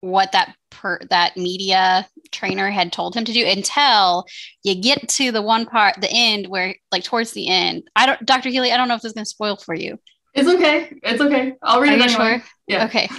[0.00, 4.24] what that per that media trainer had told him to do until
[4.62, 8.24] you get to the one part the end where like towards the end I don't
[8.24, 8.48] Dr.
[8.48, 9.98] Healy I don't know if this is going to spoil for you.
[10.32, 10.98] It's okay.
[11.02, 11.54] It's okay.
[11.62, 12.38] I'll read Are it anyway.
[12.38, 12.44] Sure?
[12.66, 12.84] Yeah.
[12.84, 13.10] Okay.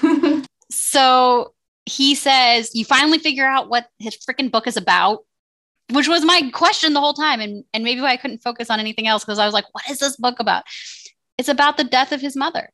[0.71, 1.53] so
[1.85, 5.19] he says you finally figure out what his freaking book is about
[5.91, 8.79] which was my question the whole time and and maybe why I couldn't focus on
[8.79, 10.63] anything else because I was like what is this book about?
[11.37, 12.69] It's about the death of his mother.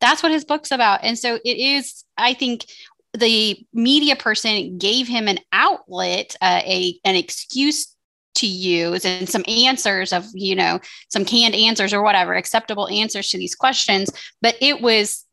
[0.00, 2.66] That's what his book's about and so it is I think
[3.14, 7.94] the media person gave him an outlet, uh, a an excuse
[8.34, 10.78] to use and some answers of you know
[11.08, 15.26] some canned answers or whatever acceptable answers to these questions but it was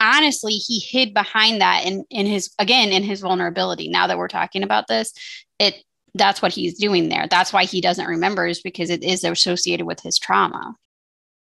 [0.00, 3.88] honestly he hid behind that in in his again in his vulnerability.
[3.88, 5.12] Now that we're talking about this
[5.58, 5.82] it
[6.18, 9.86] that's what he's doing there that's why he doesn't remember is because it is associated
[9.86, 10.74] with his trauma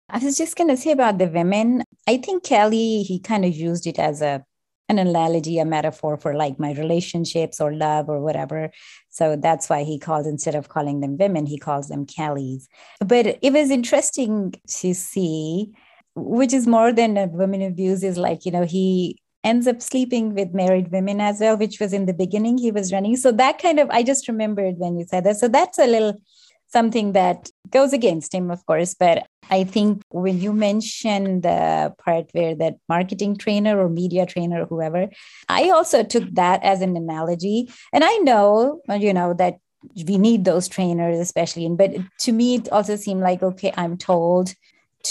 [0.10, 3.56] i was just going to say about the women i think kelly he kind of
[3.56, 4.44] used it as a
[4.90, 8.72] an analogy, a metaphor for like my relationships or love or whatever.
[9.10, 12.68] So that's why he calls, instead of calling them women, he calls them Kellys.
[13.00, 15.72] But it was interesting to see,
[16.16, 20.34] which is more than a woman abuse, is like, you know, he ends up sleeping
[20.34, 23.16] with married women as well, which was in the beginning he was running.
[23.16, 25.38] So that kind of, I just remembered when you said that.
[25.38, 26.22] So that's a little
[26.68, 28.94] something that goes against him, of course.
[28.94, 34.64] But I think when you mentioned the part where that marketing trainer or media trainer
[34.64, 35.10] or whoever,
[35.48, 37.72] I also took that as an analogy.
[37.92, 39.58] And I know, you know, that
[40.06, 41.68] we need those trainers, especially.
[41.70, 44.54] but to me, it also seemed like, okay, I'm told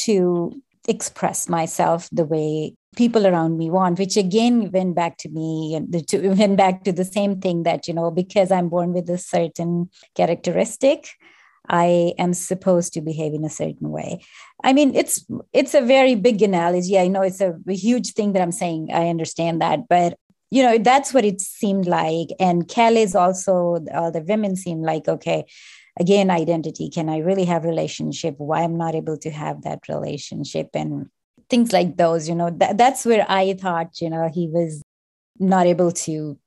[0.04, 5.74] to express myself the way people around me want which again went back to me
[5.74, 8.92] and the, to, went back to the same thing that you know because i'm born
[8.92, 11.10] with a certain characteristic
[11.68, 14.20] I am supposed to behave in a certain way.
[14.64, 16.98] I mean, it's it's a very big analogy.
[16.98, 18.88] I know it's a, a huge thing that I'm saying.
[18.92, 20.18] I understand that, but
[20.50, 22.28] you know that's what it seemed like.
[22.40, 25.44] And Kelly's also all the women seem like okay.
[26.00, 26.88] Again, identity.
[26.90, 28.36] Can I really have relationship?
[28.38, 31.08] Why I'm not able to have that relationship and
[31.50, 32.28] things like those.
[32.28, 34.82] You know, that, that's where I thought you know he was
[35.38, 36.38] not able to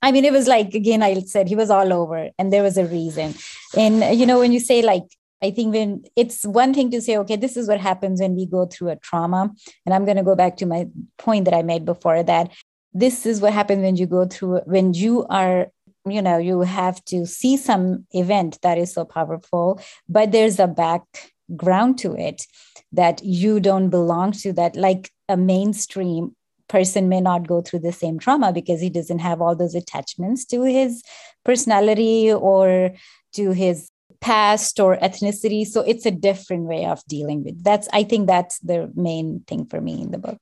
[0.00, 2.76] I mean, it was like, again, I said he was all over and there was
[2.78, 3.34] a reason.
[3.76, 5.04] And, you know, when you say like,
[5.42, 8.46] I think when it's one thing to say, okay, this is what happens when we
[8.46, 9.50] go through a trauma.
[9.84, 12.52] And I'm going to go back to my point that I made before that
[12.92, 15.68] this is what happens when you go through, when you are,
[16.06, 20.66] you know, you have to see some event that is so powerful, but there's a
[20.66, 22.46] background to it
[22.92, 26.34] that you don't belong to that, like a mainstream
[26.68, 30.44] person may not go through the same trauma because he doesn't have all those attachments
[30.44, 31.02] to his
[31.44, 32.92] personality or
[33.32, 35.66] to his past or ethnicity.
[35.66, 39.66] So it's a different way of dealing with that's i think that's the main thing
[39.66, 40.38] for me in the book.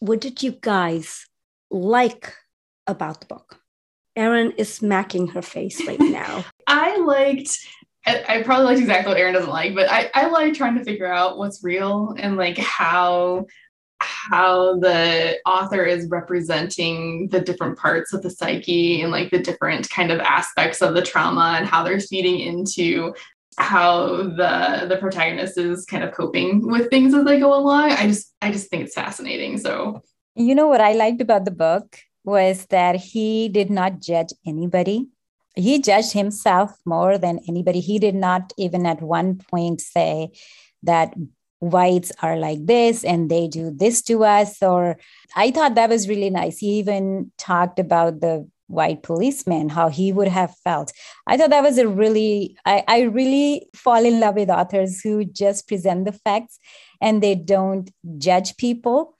[0.00, 1.26] What did you guys
[1.70, 2.34] like
[2.86, 3.61] about the book
[4.16, 6.44] erin is smacking her face right now.
[6.66, 7.58] I liked
[8.04, 11.06] I, probably liked exactly what Erin doesn't like, but I, I like trying to figure
[11.06, 13.46] out what's real and like how
[14.00, 19.88] how the author is representing the different parts of the psyche and like the different
[19.90, 23.14] kind of aspects of the trauma and how they're feeding into
[23.58, 27.92] how the the protagonist is kind of coping with things as they go along.
[27.92, 30.02] I just i just think it's fascinating so.
[30.34, 35.08] You know what i liked about the book was that he did not judge anybody.
[35.54, 37.80] He judged himself more than anybody.
[37.80, 40.30] He did not even at one point say
[40.82, 41.14] that
[41.60, 44.96] whites are like this and they do this to us or
[45.36, 46.58] i thought that was really nice.
[46.58, 50.92] He even talked about the white policeman how he would have felt.
[51.26, 55.24] I thought that was a really I, I really fall in love with authors who
[55.24, 56.58] just present the facts
[57.00, 59.16] and they don't judge people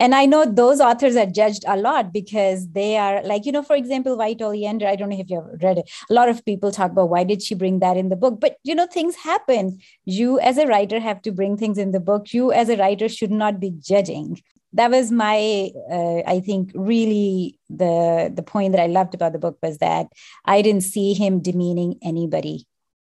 [0.00, 3.62] and i know those authors are judged a lot because they are like you know
[3.62, 5.90] for example white oleander i don't know if you've read it.
[6.08, 8.40] A lot of people talk about why did she bring that in the book?
[8.40, 9.80] But you know things happen.
[10.04, 12.32] You as a writer have to bring things in the book.
[12.32, 14.40] You as a writer should not be judging.
[14.72, 19.38] That was my uh, i think really the the point that i loved about the
[19.38, 20.06] book was that
[20.44, 22.66] i didn't see him demeaning anybody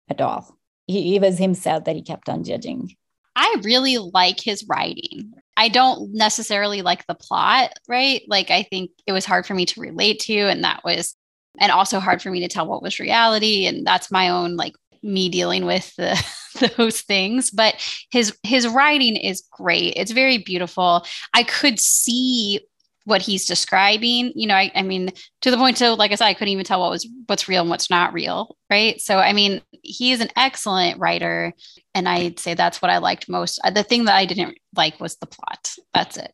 [0.08, 0.58] at all.
[0.86, 2.94] He, he was himself that he kept on judging.
[3.34, 5.32] I really like his writing.
[5.56, 8.22] I don't necessarily like the plot, right?
[8.28, 11.14] Like, I think it was hard for me to relate to, and that was,
[11.58, 13.66] and also hard for me to tell what was reality.
[13.66, 16.22] And that's my own, like, me dealing with the,
[16.76, 17.74] those things but
[18.10, 22.60] his his writing is great it's very beautiful i could see
[23.06, 26.26] what he's describing you know I, I mean to the point so like i said
[26.26, 29.00] i couldn't even tell what was what's real and what's not real right?
[29.00, 31.52] So i mean he is an excellent writer
[31.94, 33.60] and i'd say that's what i liked most.
[33.64, 35.72] Uh, the thing that i didn't like was the plot.
[35.94, 36.32] That's it.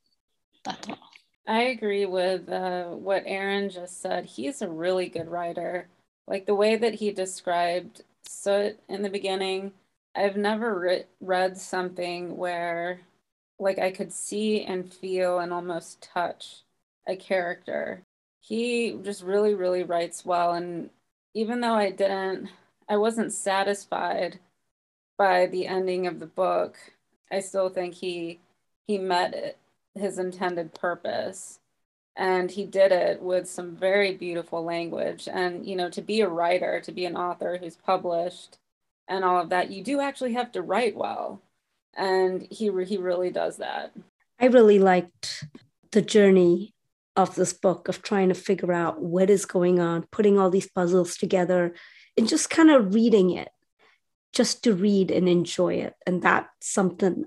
[0.65, 0.99] That's all.
[1.47, 4.25] I agree with uh, what Erin just said.
[4.27, 5.89] He's a really good writer.
[6.27, 9.73] Like the way that he described soot in the beginning
[10.15, 13.01] i've never re- read something where
[13.63, 16.63] like I could see and feel and almost touch
[17.07, 18.03] a character.
[18.41, 20.53] He just really, really writes well.
[20.55, 20.91] And
[21.35, 22.49] even though I didn't,
[22.89, 24.41] I wasn't satisfied
[25.19, 26.77] by the ending of the book,
[27.31, 28.41] I still think he
[28.87, 29.59] he met it,
[29.95, 31.59] his intended purpose.
[32.17, 36.29] and he did it with some very beautiful language and you know to be a
[36.29, 38.59] writer to be an author who's published
[39.09, 41.41] and all of that you do actually have to write well
[41.97, 43.93] and he he really does that
[44.41, 45.47] i really liked
[45.93, 46.75] the journey
[47.17, 50.71] of this book of trying to figure out what is going on putting all these
[50.71, 51.75] puzzles together
[52.17, 53.51] and just kind of reading it
[54.33, 57.25] just to read and enjoy it and that's something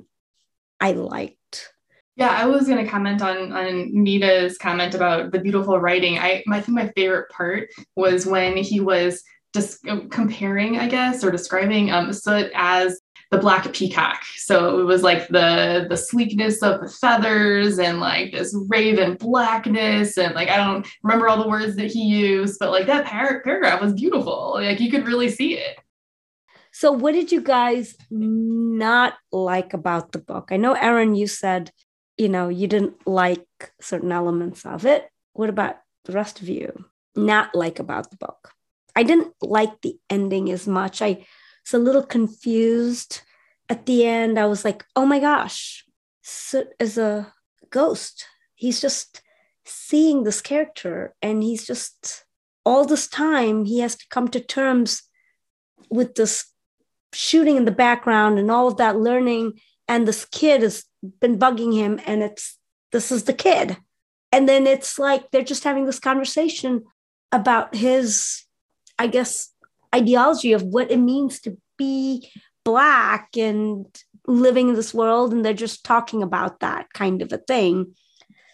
[0.80, 1.70] i liked
[2.18, 6.18] yeah, I was going to comment on on Nita's comment about the beautiful writing.
[6.18, 7.68] I, I think my favorite part
[7.98, 9.22] was when he was
[9.54, 13.02] just comparing, I guess, or describing um, Soot as
[13.32, 14.24] the black peacock.
[14.38, 20.18] So it was like the the sleekness of the feathers and like this raven blackness
[20.18, 23.42] and like I don't remember all the words that he used, but like that par-
[23.44, 24.54] paragraph was beautiful.
[24.56, 25.78] Like you could really see it.
[26.72, 30.50] So what did you guys not like about the book?
[30.52, 31.72] I know Erin, you said
[32.18, 33.46] you know, you didn't like
[33.82, 35.10] certain elements of it.
[35.34, 38.52] What about the rest of you not like about the book?
[38.96, 41.02] I didn't like the ending as much.
[41.02, 41.26] I
[41.66, 43.22] was a little confused
[43.70, 44.40] at the end.
[44.40, 45.84] I was like, oh my gosh,
[46.22, 47.34] Soot is a
[47.70, 48.26] ghost.
[48.56, 49.22] He's just
[49.66, 52.26] seeing this character and he's just
[52.66, 55.04] all this time he has to come to terms
[55.90, 56.52] with this
[57.14, 59.54] shooting in the background and all of that learning
[59.88, 60.84] and this kid has
[61.20, 62.58] been bugging him and it's
[62.92, 63.78] this is the kid
[64.32, 66.84] and then it's like they're just having this conversation
[67.32, 68.44] about his
[69.00, 69.52] i guess
[69.96, 72.30] ideology of what it means to be
[72.64, 73.86] black and
[74.28, 77.96] living in this world and they're just talking about that kind of a thing.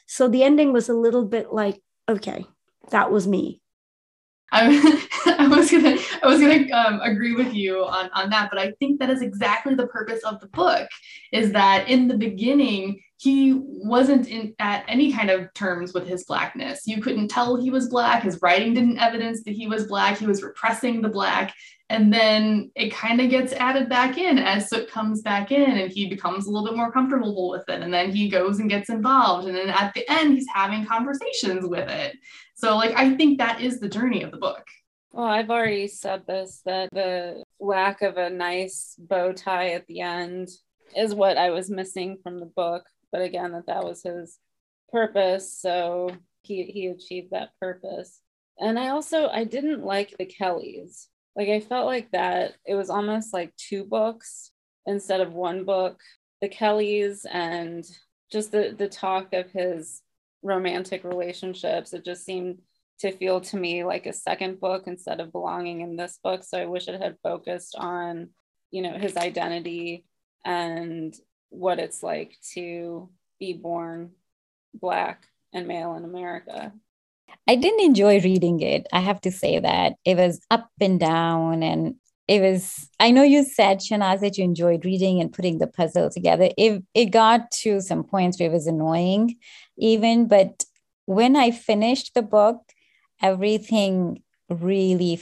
[0.05, 2.45] So the ending was a little bit like okay
[2.89, 3.61] that was me
[4.51, 8.59] I, I was gonna I was gonna um, agree with you on, on that, but
[8.59, 10.87] I think that is exactly the purpose of the book
[11.31, 16.23] is that in the beginning he wasn't in at any kind of terms with his
[16.23, 16.87] blackness.
[16.87, 18.23] You couldn't tell he was black.
[18.23, 20.17] His writing didn't evidence that he was black.
[20.17, 21.53] He was repressing the black.
[21.91, 25.91] And then it kind of gets added back in as Soot comes back in and
[25.91, 27.81] he becomes a little bit more comfortable with it.
[27.81, 29.47] And then he goes and gets involved.
[29.47, 32.15] And then at the end, he's having conversations with it.
[32.61, 34.63] So, like, I think that is the journey of the book.
[35.11, 40.01] Well, I've already said this that the lack of a nice bow tie at the
[40.01, 40.47] end
[40.95, 42.83] is what I was missing from the book.
[43.11, 44.37] But again, that that was his
[44.91, 45.59] purpose.
[45.59, 46.11] So
[46.43, 48.21] he, he achieved that purpose.
[48.59, 51.07] And I also, I didn't like the Kellys.
[51.35, 54.51] Like, I felt like that it was almost like two books
[54.85, 55.99] instead of one book.
[56.41, 57.83] The Kellys and
[58.31, 60.03] just the, the talk of his
[60.43, 61.93] romantic relationships.
[61.93, 62.59] It just seemed
[62.99, 66.43] to feel to me like a second book instead of belonging in this book.
[66.43, 68.29] So I wish it had focused on,
[68.69, 70.05] you know, his identity
[70.45, 71.13] and
[71.49, 74.11] what it's like to be born
[74.73, 76.71] black and male in America.
[77.47, 78.87] I didn't enjoy reading it.
[78.93, 81.95] I have to say that it was up and down and
[82.31, 86.09] it was i know you said shanaz that you enjoyed reading and putting the puzzle
[86.09, 86.49] together.
[86.57, 89.35] It, it got to some points where it was annoying
[89.77, 90.63] even but
[91.05, 92.61] when i finished the book
[93.21, 95.19] everything really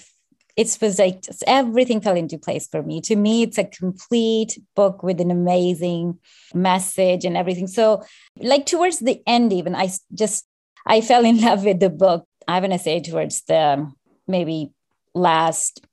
[0.55, 2.99] it was like everything fell into place for me.
[3.01, 6.19] To me it's a complete book with an amazing
[6.53, 7.67] message and everything.
[7.67, 8.03] So
[8.35, 10.45] like towards the end even i just
[10.85, 12.25] i fell in love with the book.
[12.47, 13.89] I'm going to say towards the
[14.27, 14.71] maybe
[15.13, 15.85] last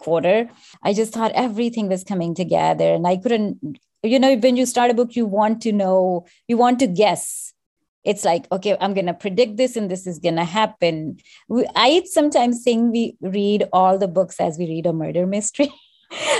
[0.00, 0.48] quarter.
[0.82, 4.90] I just thought everything was coming together and i couldn't you know when you start
[4.90, 7.52] a book you want to know you want to guess.
[8.02, 11.18] It's like okay i'm going to predict this and this is going to happen
[11.76, 15.72] i sometimes think we read all the books as we read a murder mystery.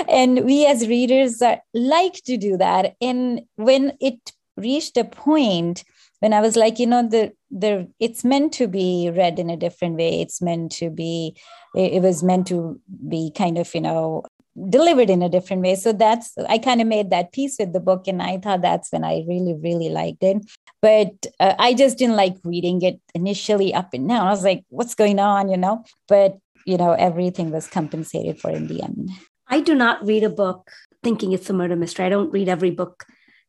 [0.09, 2.95] And we as readers are, like to do that.
[2.99, 5.83] And when it reached a point
[6.19, 9.57] when i was like you know the the it's meant to be read in a
[9.57, 10.21] different way.
[10.21, 11.35] It's meant to be
[11.75, 14.23] it, was meant to be kind of you know
[14.69, 15.75] delivered in a different way.
[15.75, 18.91] So that's i kind of made that piece with the book and i thought that's
[18.91, 20.37] when i really really liked it.
[20.81, 24.27] But uh, i just didn't like reading it initially up and down.
[24.27, 25.49] I was like what's going on?
[25.49, 25.83] You know?
[26.07, 29.09] But you know everything was compensated for in the end.
[29.47, 30.71] I do not read a book
[31.03, 32.05] thinking it's a murder mystery.
[32.05, 33.05] I don't read every book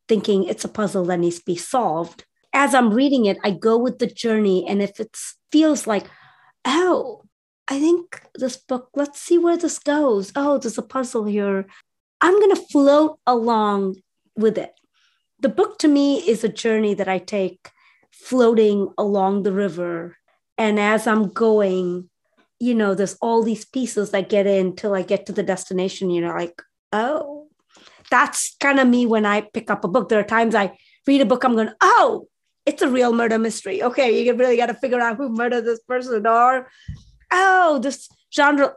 [0.09, 3.77] thinking it's a puzzle that needs to be solved as i'm reading it i go
[3.77, 5.15] with the journey and if it
[5.51, 6.05] feels like
[6.65, 7.23] oh
[7.67, 10.31] I think this book, let's see where this goes.
[10.35, 11.65] Oh, there's a puzzle here.
[12.21, 13.95] I'm going to float along
[14.35, 14.73] with it.
[15.39, 17.69] The book to me is a journey that I take
[18.11, 20.17] floating along the river.
[20.57, 22.09] And as I'm going,
[22.59, 26.09] you know, there's all these pieces that get in till I get to the destination.
[26.09, 27.47] You know, like, oh,
[28.09, 30.09] that's kind of me when I pick up a book.
[30.09, 30.77] There are times I
[31.07, 32.27] read a book, I'm going, oh,
[32.65, 33.83] it's a real murder mystery.
[33.83, 36.69] Okay, you really got to figure out who murdered this person or,
[37.31, 38.73] oh, this genre.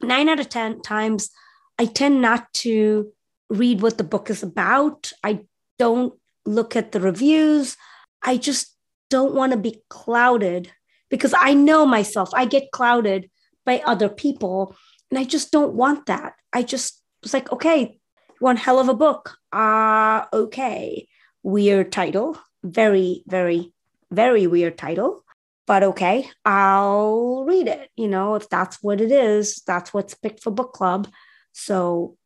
[0.00, 1.30] Nine out of 10 times,
[1.78, 3.12] I tend not to
[3.50, 5.12] read what the book is about.
[5.24, 5.40] I
[5.78, 6.14] don't
[6.44, 7.76] look at the reviews.
[8.22, 8.76] I just
[9.10, 10.70] don't want to be clouded
[11.08, 12.30] because I know myself.
[12.34, 13.30] I get clouded
[13.64, 14.76] by other people,
[15.10, 16.34] and I just don't want that.
[16.52, 17.98] I just was like, okay,
[18.38, 19.36] one hell of a book.
[19.52, 21.08] Ah, uh, okay.
[21.42, 22.38] Weird title.
[22.62, 23.72] Very, very,
[24.10, 25.24] very weird title.
[25.66, 27.90] But okay, I'll read it.
[27.96, 31.08] You know, if that's what it is, that's what's picked for book club.
[31.52, 32.16] So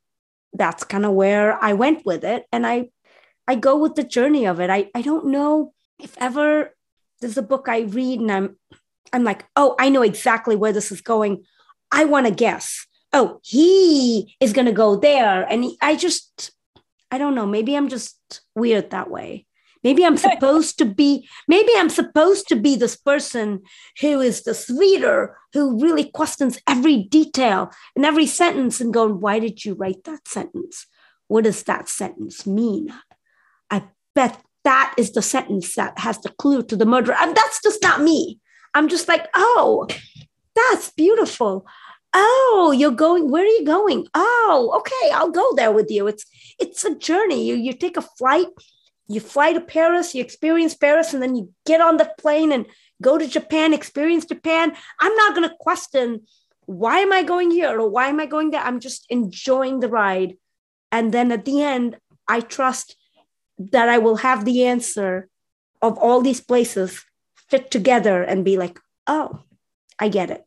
[0.52, 2.46] that's kind of where I went with it.
[2.52, 2.90] And I
[3.48, 4.70] I go with the journey of it.
[4.70, 6.74] I, I don't know if ever
[7.20, 8.56] there's a book I read and I'm
[9.12, 11.44] I'm like, oh, I know exactly where this is going.
[11.90, 12.86] I want to guess.
[13.12, 15.42] Oh, he is going to go there.
[15.42, 16.52] And he, I just,
[17.10, 17.46] I don't know.
[17.46, 19.46] Maybe I'm just weird that way.
[19.84, 23.62] Maybe I'm supposed to be, maybe I'm supposed to be this person
[24.00, 29.38] who is this reader who really questions every detail and every sentence and going, why
[29.38, 30.86] did you write that sentence?
[31.28, 32.92] What does that sentence mean?
[33.70, 37.14] I bet that is the sentence that has the clue to the murder.
[37.18, 38.38] And that's just not me.
[38.74, 39.88] I'm just like, oh,
[40.54, 41.66] that's beautiful.
[42.14, 44.06] Oh, you're going, where are you going?
[44.14, 46.06] Oh, okay, I'll go there with you.
[46.06, 46.24] It's
[46.58, 47.46] it's a journey.
[47.46, 48.48] You you take a flight,
[49.12, 52.66] you fly to Paris, you experience Paris, and then you get on the plane and
[53.00, 54.74] go to Japan, experience Japan.
[55.00, 56.22] I'm not gonna question
[56.66, 58.62] why am I going here or why am I going there?
[58.62, 60.36] I'm just enjoying the ride.
[60.90, 61.96] And then at the end,
[62.28, 62.96] I trust
[63.58, 65.28] that I will have the answer
[65.80, 67.04] of all these places
[67.34, 69.40] fit together and be like, oh,
[69.98, 70.44] I get it.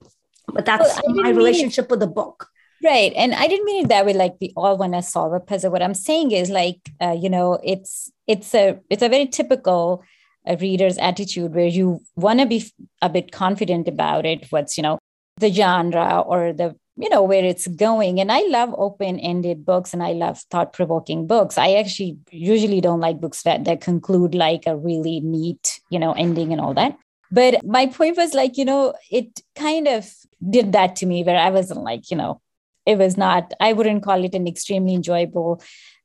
[0.47, 2.49] But that's my relationship with the book.
[2.85, 3.13] Right.
[3.15, 5.71] And I didn't mean it that way, like we all want to solve a puzzle.
[5.71, 10.03] What I'm saying is like, uh, you know, it's it's a it's a very typical
[10.47, 12.63] uh, reader's attitude where you want to be
[13.01, 14.99] a bit confident about it, what's, you know,
[15.37, 20.01] the genre or the you know where it's going and i love open-ended books and
[20.01, 24.77] i love thought-provoking books i actually usually don't like books that, that conclude like a
[24.77, 26.97] really neat you know ending and all that
[27.33, 30.09] but my point was like you know it kind of
[30.49, 32.39] did that to me where i wasn't like you know
[32.85, 35.61] it was not i wouldn't call it an extremely enjoyable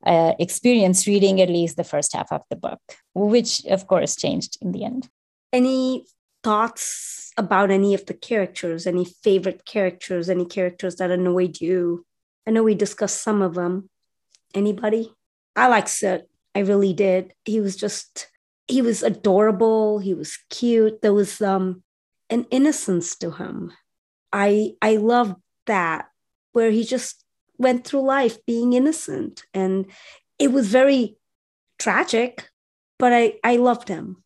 [0.06, 2.80] uh, experience reading at least the first half of the book
[3.14, 5.08] which of course changed in the end
[5.52, 6.04] any
[6.42, 12.04] thoughts about any of the characters, any favorite characters, any characters that annoyed you?
[12.46, 13.88] I know we discussed some of them.
[14.54, 15.12] Anybody?
[15.56, 16.22] I like Soot.
[16.54, 17.32] I really did.
[17.44, 18.28] He was just
[18.66, 21.02] he was adorable, he was cute.
[21.02, 21.82] There was um
[22.28, 23.72] an innocence to him.
[24.32, 26.09] I I loved that
[26.52, 27.24] where he just
[27.58, 29.86] went through life being innocent and
[30.38, 31.16] it was very
[31.78, 32.48] tragic,
[32.98, 34.22] but I I loved him.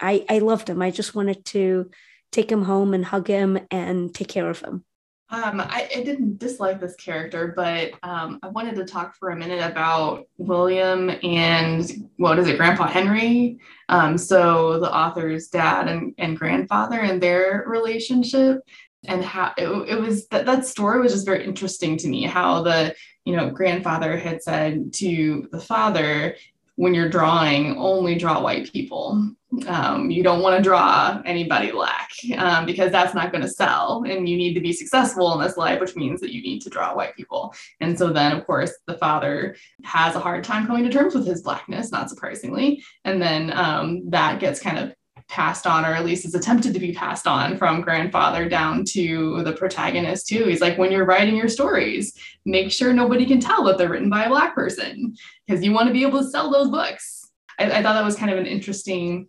[0.00, 0.80] I, I loved him.
[0.82, 1.90] I just wanted to
[2.32, 4.84] take him home and hug him and take care of him.
[5.32, 9.36] Um, I, I, didn't dislike this character, but um, I wanted to talk for a
[9.36, 13.60] minute about William and what is it, Grandpa Henry?
[13.88, 18.58] Um, so the author's dad and, and grandfather and their relationship
[19.06, 22.62] and how it, it was that, that story was just very interesting to me how
[22.62, 22.94] the
[23.24, 26.36] you know grandfather had said to the father
[26.76, 29.34] when you're drawing only draw white people.
[29.66, 34.04] Um, you don't want to draw anybody black um, because that's not going to sell
[34.08, 36.70] and you need to be successful in this life which means that you need to
[36.70, 37.52] draw white people.
[37.80, 41.26] And so then of course the father has a hard time coming to terms with
[41.26, 42.82] his blackness not surprisingly.
[43.04, 44.94] And then um, that gets kind of
[45.30, 49.42] passed on or at least is attempted to be passed on from grandfather down to
[49.44, 53.64] the protagonist too he's like when you're writing your stories make sure nobody can tell
[53.64, 55.14] that they're written by a black person
[55.46, 57.20] because you want to be able to sell those books
[57.58, 59.28] I, I thought that was kind of an interesting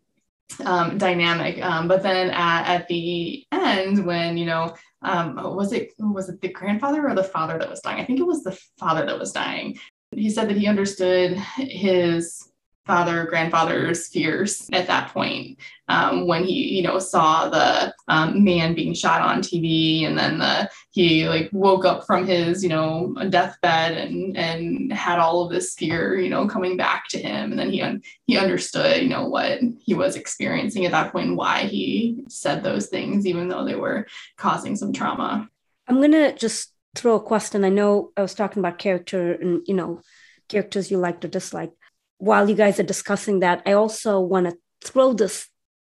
[0.66, 1.64] um, dynamic.
[1.64, 6.42] Um, but then at, at the end, when you know, um, was it was it
[6.42, 8.02] the grandfather or the father that was dying?
[8.02, 9.80] I think it was the father that was dying.
[10.12, 12.51] He said that he understood his
[12.86, 15.58] father grandfather's fears at that point
[15.88, 20.40] um, when he you know saw the um, man being shot on tv and then
[20.40, 25.52] the he like woke up from his you know deathbed and and had all of
[25.52, 27.52] this fear you know coming back to him.
[27.52, 31.30] And then he un- he understood you know what he was experiencing at that point
[31.30, 34.06] and why he said those things even though they were
[34.38, 35.50] causing some trauma.
[35.88, 37.64] I'm gonna just throw a question.
[37.64, 40.02] I know i was talking about character and you know
[40.50, 41.76] characters you liked or disliked
[42.22, 44.56] while you guys are discussing that, I also want to
[44.88, 45.48] throw this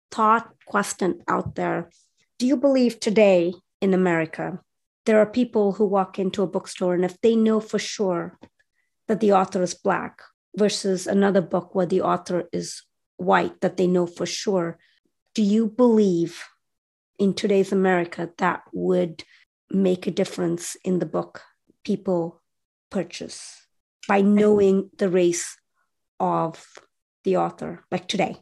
[0.09, 1.91] thought question out there.
[2.39, 4.59] Do you believe today in America
[5.05, 8.39] there are people who walk into a bookstore and if they know for sure
[9.07, 10.19] that the author is Black
[10.57, 12.81] versus another book where the author is
[13.17, 14.79] white that they know for sure.
[15.35, 16.43] Do you believe
[17.19, 19.23] in today's America that would
[19.69, 21.43] make a difference in the book
[21.83, 22.41] people
[22.89, 23.67] purchase
[24.07, 25.55] by knowing the race
[26.19, 26.63] of
[27.23, 28.37] the author, like today?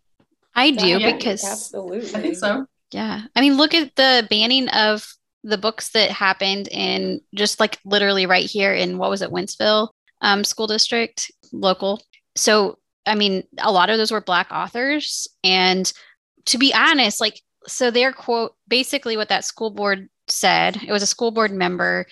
[0.55, 2.09] I do Yeah, because absolutely.
[2.15, 2.65] I think so.
[2.91, 3.24] Yeah.
[3.36, 5.07] I mean, look at the banning of
[5.43, 9.89] the books that happened in just like literally right here in what was it, Wentzville
[10.21, 12.01] um, School District, local.
[12.36, 15.28] So, I mean, a lot of those were Black authors.
[15.43, 15.91] And
[16.45, 21.03] to be honest, like, so their quote basically what that school board said, it was
[21.03, 22.05] a school board member.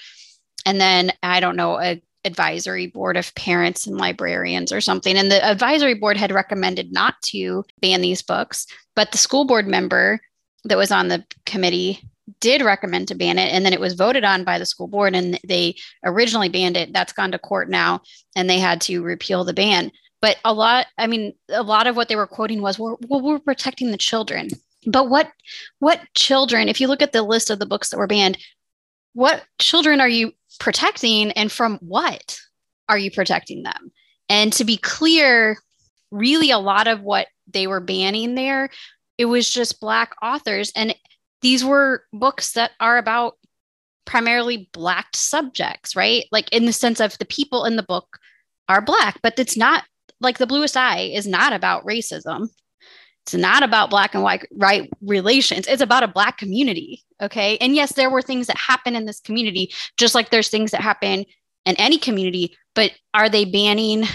[0.66, 5.18] And then I don't know, a advisory board of parents and librarians or something.
[5.18, 9.68] And the advisory board had recommended not to ban these books, but the school board
[9.68, 10.20] member
[10.66, 12.00] that was on the committee
[12.40, 15.16] did recommend to ban it and then it was voted on by the school board
[15.16, 16.94] and they originally banned it.
[16.94, 18.02] That's gone to court now
[18.36, 19.92] and they had to repeal the ban.
[20.22, 23.40] But a lot i mean a lot of what they were quoting was well, we're
[23.40, 24.50] protecting the children.
[24.86, 25.32] But what
[25.80, 28.38] what children if you look at the list of the books that were banned
[29.14, 32.40] what children are you protecting and from what
[32.90, 33.92] are you protecting them?
[34.30, 35.58] And to be clear
[36.12, 38.70] really a lot of what they were banning there
[39.18, 40.72] it was just black authors.
[40.76, 40.96] And
[41.44, 43.36] these were books that are about
[44.06, 46.26] primarily black subjects right?
[46.32, 48.18] Like in the sense of the people in the book
[48.68, 49.84] are black but it's not
[50.20, 52.48] like the bluest eye is not about racism
[53.26, 57.76] it's not about black and white right relations it's about a black community okay and
[57.76, 61.26] yes there were things that happen in this community just like there's things that happen
[61.66, 64.06] in any community but are they banning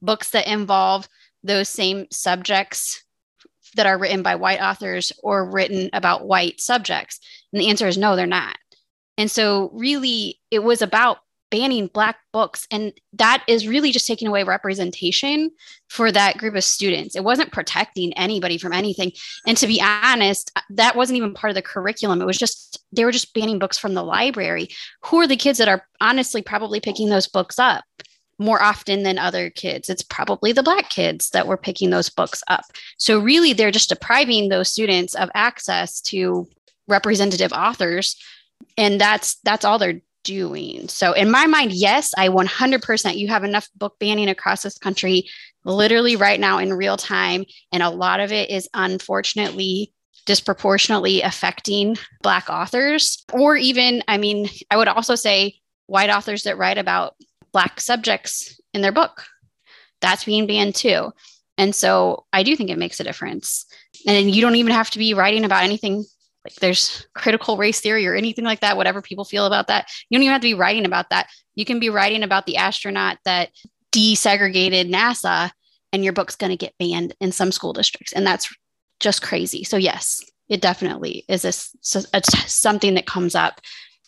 [0.00, 1.08] books that involve
[1.42, 3.04] those same subjects
[3.76, 7.20] that are written by white authors or written about white subjects?
[7.52, 8.56] And the answer is no, they're not.
[9.16, 11.18] And so, really, it was about
[11.52, 12.66] banning Black books.
[12.70, 15.50] And that is really just taking away representation
[15.88, 17.14] for that group of students.
[17.14, 19.12] It wasn't protecting anybody from anything.
[19.46, 22.22] And to be honest, that wasn't even part of the curriculum.
[22.22, 24.70] It was just, they were just banning books from the library.
[25.04, 27.84] Who are the kids that are honestly probably picking those books up?
[28.38, 29.88] more often than other kids.
[29.88, 32.64] It's probably the Black kids that were picking those books up.
[32.96, 36.48] So, really, they're just depriving those students of access to
[36.88, 38.16] representative authors.
[38.76, 40.88] And that's that's all they're doing.
[40.88, 45.28] So, in my mind, yes, I 100% you have enough book banning across this country,
[45.64, 47.44] literally right now in real time.
[47.72, 49.92] And a lot of it is unfortunately
[50.26, 55.56] disproportionately affecting Black authors, or even, I mean, I would also say
[55.86, 57.14] white authors that write about
[57.52, 59.24] Black subjects in their book.
[60.00, 61.12] That's being banned too.
[61.58, 63.66] And so I do think it makes a difference.
[64.06, 66.04] And you don't even have to be writing about anything
[66.44, 69.88] like there's critical race theory or anything like that, whatever people feel about that.
[70.08, 71.28] You don't even have to be writing about that.
[71.54, 73.50] You can be writing about the astronaut that
[73.92, 75.50] desegregated NASA,
[75.92, 78.12] and your book's going to get banned in some school districts.
[78.12, 78.52] And that's
[78.98, 79.62] just crazy.
[79.64, 81.52] So, yes, it definitely is a,
[82.14, 83.60] a, something that comes up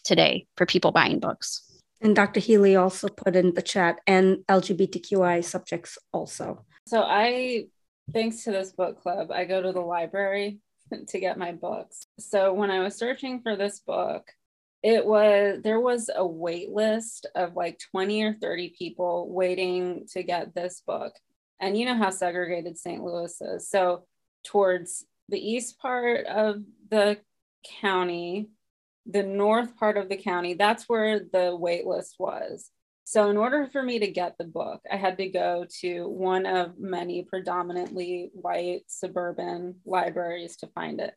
[0.05, 1.63] today for people buying books.
[2.01, 2.41] And Dr.
[2.41, 6.65] Healy also put in the chat and LGBTQI subjects also.
[6.87, 7.65] So I,
[8.13, 10.59] thanks to this book club, I go to the library
[11.09, 12.07] to get my books.
[12.19, 14.31] So when I was searching for this book,
[14.83, 20.23] it was there was a wait list of like 20 or 30 people waiting to
[20.23, 21.15] get this book.
[21.59, 23.03] And you know how segregated St.
[23.03, 23.69] Louis is.
[23.71, 24.05] So
[24.45, 27.19] towards the east part of the
[27.81, 28.51] county,
[29.07, 32.71] the north part of the county, that's where the wait list was.
[33.07, 36.47] So, in order for me to get the book, I had to go to one
[36.47, 41.15] of many predominantly white suburban libraries to find it.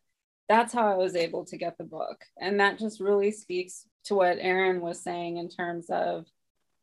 [0.50, 2.24] That's how I was able to get the book.
[2.40, 6.26] And that just really speaks to what Erin was saying in terms of,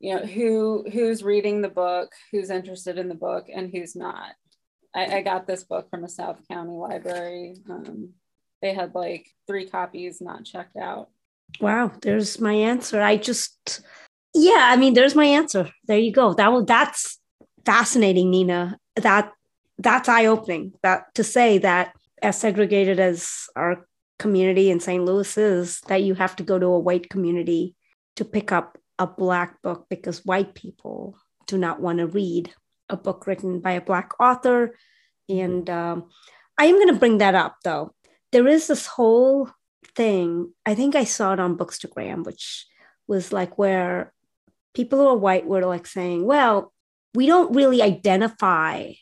[0.01, 4.33] you know, who who's reading the book, who's interested in the book, and who's not.
[4.95, 7.57] I, I got this book from a South County library.
[7.69, 8.15] Um,
[8.63, 11.11] they had like three copies not checked out.
[11.61, 13.03] Wow, there's my answer.
[13.03, 13.83] I just
[14.35, 15.71] yeah, I mean, there's my answer.
[15.87, 16.35] There you go.
[16.35, 17.19] That will that's
[17.65, 18.79] fascinating, Nina.
[18.97, 19.33] That
[19.79, 20.73] that's eye-opening.
[20.83, 23.87] That to say that as segregated as our
[24.19, 25.05] community in St.
[25.05, 27.75] Louis is, that you have to go to a white community
[28.17, 31.17] to pick up a black book because white people
[31.47, 32.53] do not want to read
[32.89, 34.77] a book written by a black author.
[35.29, 36.09] And um,
[36.59, 37.95] I am going to bring that up though.
[38.33, 39.51] There is this whole
[39.95, 40.53] thing.
[40.67, 42.67] I think I saw it on Bookstagram, which
[43.07, 44.13] was like where
[44.75, 46.73] people who are white were like saying, well,
[47.15, 48.93] we don't really identify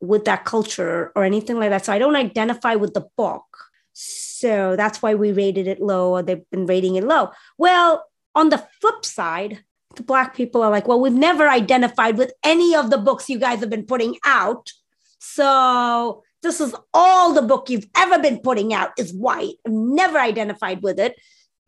[0.00, 1.84] with that culture or anything like that.
[1.84, 3.44] So I don't identify with the book.
[3.92, 7.30] So that's why we rated it low or they've been rating it low.
[7.56, 8.04] Well,
[8.34, 9.62] on the flip side,
[9.94, 13.38] the black people are like, well, we've never identified with any of the books you
[13.38, 14.70] guys have been putting out.
[15.18, 19.54] So this is all the book you've ever been putting out is white.
[19.66, 21.14] I've never identified with it.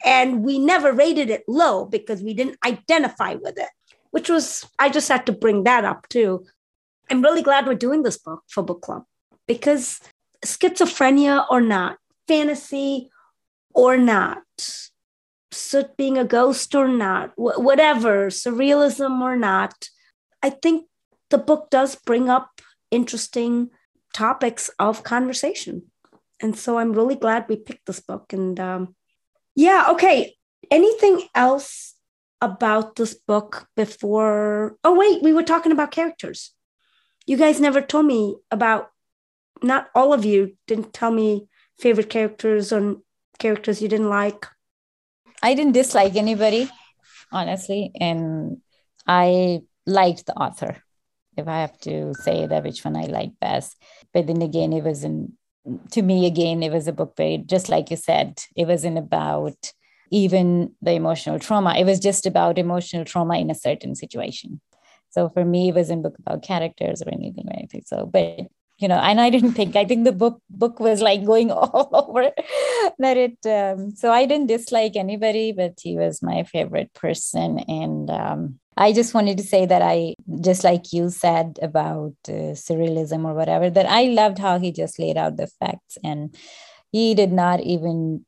[0.05, 3.71] And we never rated it low because we didn't identify with it,
[4.11, 6.47] which was, I just had to bring that up too.
[7.11, 9.05] I'm really glad we're doing this book for book club
[9.47, 10.01] because
[10.45, 13.11] schizophrenia or not, fantasy
[13.75, 14.43] or not,
[15.53, 19.89] Soot being a ghost or not, wh- whatever, surrealism or not,
[20.43, 20.87] I think
[21.31, 23.71] the book does bring up interesting
[24.13, 25.85] topics of conversation.
[26.41, 28.33] And so I'm really glad we picked this book.
[28.33, 28.97] And um,
[29.55, 30.37] yeah, okay.
[30.71, 31.95] Anything else
[32.41, 34.77] about this book before?
[34.85, 36.53] Oh, wait, we were talking about characters.
[37.27, 38.91] You guys never told me about,
[39.63, 41.49] not all of you didn't tell me
[41.79, 42.97] favorite characters or
[43.39, 44.47] characters you didn't like.
[45.43, 46.71] I didn't dislike anybody,
[47.31, 47.93] honestly.
[48.01, 48.59] And
[49.07, 50.83] I liked the author
[51.37, 53.77] if I have to say that which one I like best.
[54.13, 55.33] But then again, it wasn't
[55.93, 59.73] to me again, it was a book very just like you said, it wasn't about
[60.11, 61.75] even the emotional trauma.
[61.77, 64.61] It was just about emotional trauma in a certain situation.
[65.11, 67.83] So for me, it wasn't a book about characters or anything or anything.
[67.87, 68.47] So, but
[68.79, 71.89] you know, and I didn't think I think the book book was like going all
[71.93, 72.31] over
[72.99, 73.39] that it.
[73.47, 78.93] Um, so I didn't dislike anybody, but he was my favorite person, and um, I
[78.93, 83.71] just wanted to say that I, just like you said about uh, surrealism or whatever,
[83.71, 86.35] that I loved how he just laid out the facts and
[86.91, 88.25] he did not even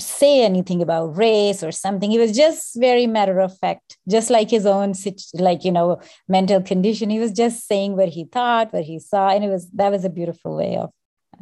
[0.00, 2.10] say anything about race or something.
[2.10, 4.94] He was just very matter of fact, just like his own,
[5.34, 7.10] like, you know, mental condition.
[7.10, 9.30] He was just saying what he thought, what he saw.
[9.30, 10.90] And it was, that was a beautiful way of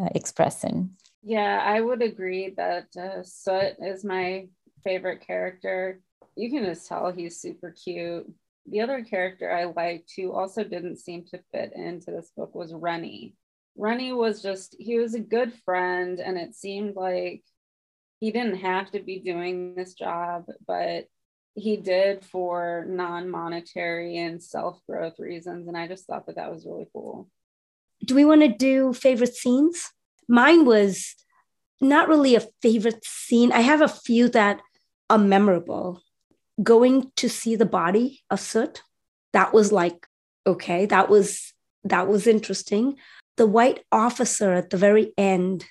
[0.00, 0.90] uh, expressing.
[1.22, 4.48] Yeah, I would agree that uh, Soot is my
[4.84, 6.00] favorite character
[6.36, 8.30] you can just tell he's super cute.
[8.66, 12.74] The other character I liked who also didn't seem to fit into this book was
[12.74, 13.34] Rennie.
[13.76, 17.42] Rennie was just, he was a good friend, and it seemed like
[18.20, 21.06] he didn't have to be doing this job, but
[21.54, 25.68] he did for non monetary and self growth reasons.
[25.68, 27.28] And I just thought that that was really cool.
[28.04, 29.90] Do we want to do favorite scenes?
[30.28, 31.14] Mine was
[31.80, 33.52] not really a favorite scene.
[33.52, 34.60] I have a few that
[35.08, 36.02] are memorable
[36.62, 38.82] going to see the body of Soot,
[39.32, 40.06] that was like,
[40.46, 41.52] okay, that was
[41.84, 42.96] that was interesting.
[43.36, 45.66] The white officer at the very end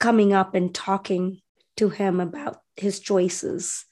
[0.00, 1.40] coming up and talking
[1.76, 3.84] to him about his choices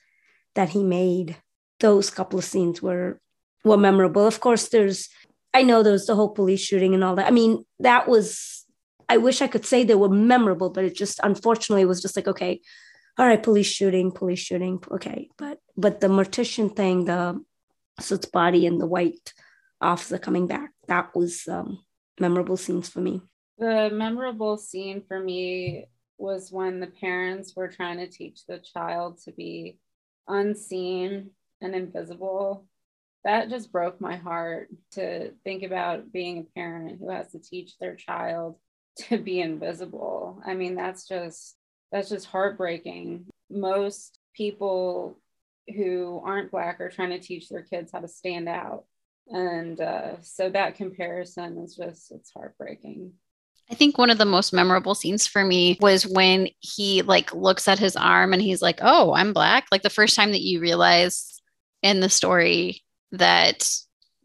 [0.55, 1.37] that he made.
[1.81, 3.21] Those couple of scenes were
[3.65, 4.27] were memorable.
[4.27, 5.09] Of course, there's
[5.55, 7.27] I know there's the whole police shooting and all that.
[7.27, 8.65] I mean, that was
[9.09, 12.29] I wish I could say they were memorable, but it just unfortunately was just like,
[12.29, 12.61] okay,
[13.19, 14.83] all right, police shooting, police shooting.
[14.91, 15.29] Okay.
[15.37, 17.41] But but the mortician thing, the
[18.33, 19.33] body and the white
[19.81, 21.81] officer coming back, that was um,
[22.21, 23.21] memorable scenes for me.
[23.59, 29.19] The memorable scene for me was when the parents were trying to teach the child
[29.25, 29.79] to be
[30.29, 32.67] unseen and invisible.
[33.25, 37.79] That just broke my heart to think about being a parent who has to teach
[37.79, 38.57] their child
[39.09, 40.41] to be invisible.
[40.47, 41.58] I mean, that's just
[41.93, 43.27] that's just heartbreaking.
[43.51, 45.19] Most people
[45.75, 48.85] who aren't Black are trying to teach their kids how to stand out.
[49.29, 53.13] And uh, so that comparison is just, it's heartbreaking.
[53.71, 57.69] I think one of the most memorable scenes for me was when he like looks
[57.69, 60.59] at his arm and he's like, "Oh, I'm black." Like the first time that you
[60.59, 61.43] realize
[61.83, 62.83] in the story
[63.13, 63.69] that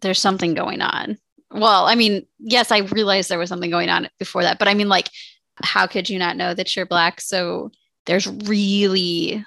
[0.01, 1.18] there's something going on.
[1.51, 4.76] Well, I mean, yes, I realized there was something going on before that, but I
[4.76, 5.09] mean like
[5.62, 7.22] how could you not know that you're black?
[7.22, 7.72] So
[8.06, 9.45] there's really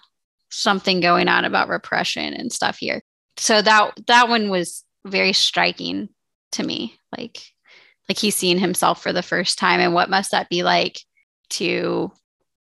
[0.50, 3.02] something going on about repression and stuff here.
[3.36, 6.08] So that that one was very striking
[6.52, 6.98] to me.
[7.16, 7.42] Like
[8.08, 11.00] like he's seeing himself for the first time and what must that be like
[11.50, 12.10] to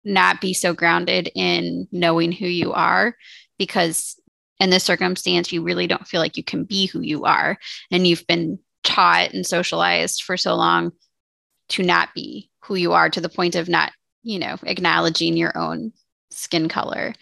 [0.04, 3.16] not be so grounded in knowing who you are
[3.58, 4.16] because
[4.60, 7.58] in this circumstance you really don't feel like you can be who you are
[7.90, 10.92] and you've been taught and socialized for so long
[11.70, 13.92] to not be who you are to the point of not,
[14.22, 15.92] you know, acknowledging your own
[16.30, 17.14] skin color.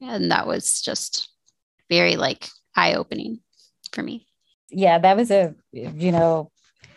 [0.00, 1.28] And that was just
[1.88, 3.40] very like eye opening
[3.92, 4.26] for me.
[4.70, 6.50] Yeah, that was a, you know,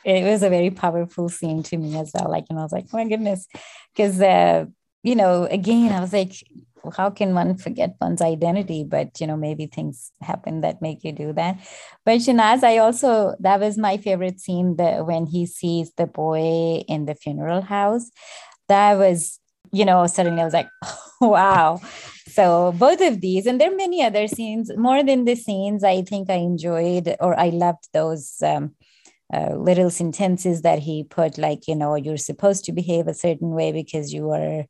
[0.03, 2.29] it was a very powerful scene to me as well.
[2.29, 3.47] Like, and I was like, oh my goodness.
[3.95, 4.65] Because, uh,
[5.03, 6.33] you know, again, I was like,
[6.95, 8.83] how can one forget one's identity?
[8.83, 11.59] But, you know, maybe things happen that make you do that.
[12.05, 16.83] But Shanaz, I also, that was my favorite scene that when he sees the boy
[16.87, 18.09] in the funeral house.
[18.67, 19.39] That was,
[19.71, 21.81] you know, suddenly I was like, oh, wow.
[22.27, 26.01] So both of these, and there are many other scenes, more than the scenes I
[26.01, 28.41] think I enjoyed or I loved those.
[28.41, 28.75] Um,
[29.33, 33.51] uh, little sentences that he put like you know you're supposed to behave a certain
[33.51, 34.65] way because you are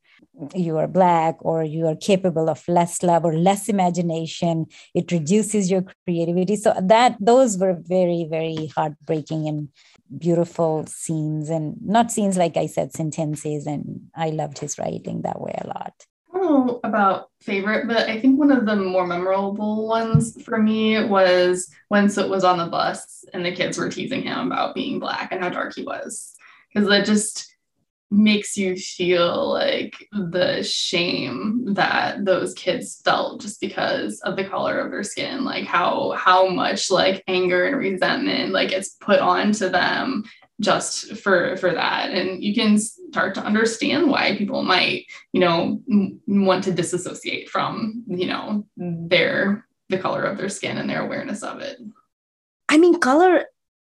[0.56, 4.66] you are black or you are capable of less love or less imagination.
[4.96, 6.56] It reduces your creativity.
[6.56, 9.70] So that those were very very heartbreaking and
[10.18, 15.40] beautiful scenes and not scenes like i said sentences and i loved his writing that
[15.40, 15.94] way a lot
[16.42, 21.70] know about favorite, but I think one of the more memorable ones for me was
[21.88, 25.32] when Soot was on the bus and the kids were teasing him about being black
[25.32, 26.36] and how dark he was.
[26.74, 27.52] Because that just
[28.12, 34.80] makes you feel like the shame that those kids felt just because of the color
[34.80, 39.70] of their skin like how how much like anger and resentment like it's put onto
[39.70, 40.26] them
[40.62, 42.12] just for for that.
[42.12, 45.82] And you can start to understand why people might you know
[46.28, 51.44] want to disassociate from you know their the color of their skin and their awareness
[51.44, 51.78] of it.
[52.70, 53.46] I mean color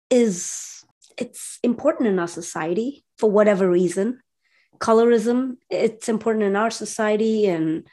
[0.09, 0.84] is
[1.17, 4.22] it's important in our society for whatever reason.
[4.80, 7.86] Colorism it's important in our society and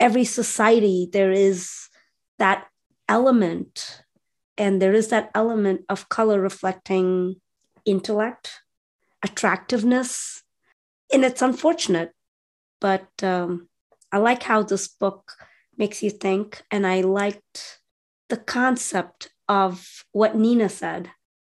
[0.00, 1.88] every society there is
[2.38, 2.66] that
[3.08, 4.02] element.
[4.56, 7.36] And there is that element of color reflecting
[7.84, 8.60] intellect,
[9.22, 10.42] attractiveness.
[11.12, 12.12] And it's unfortunate,
[12.80, 13.68] but um,
[14.10, 15.32] I like how this book
[15.76, 16.62] makes you think.
[16.70, 17.80] And I liked
[18.28, 21.10] the concept of what Nina said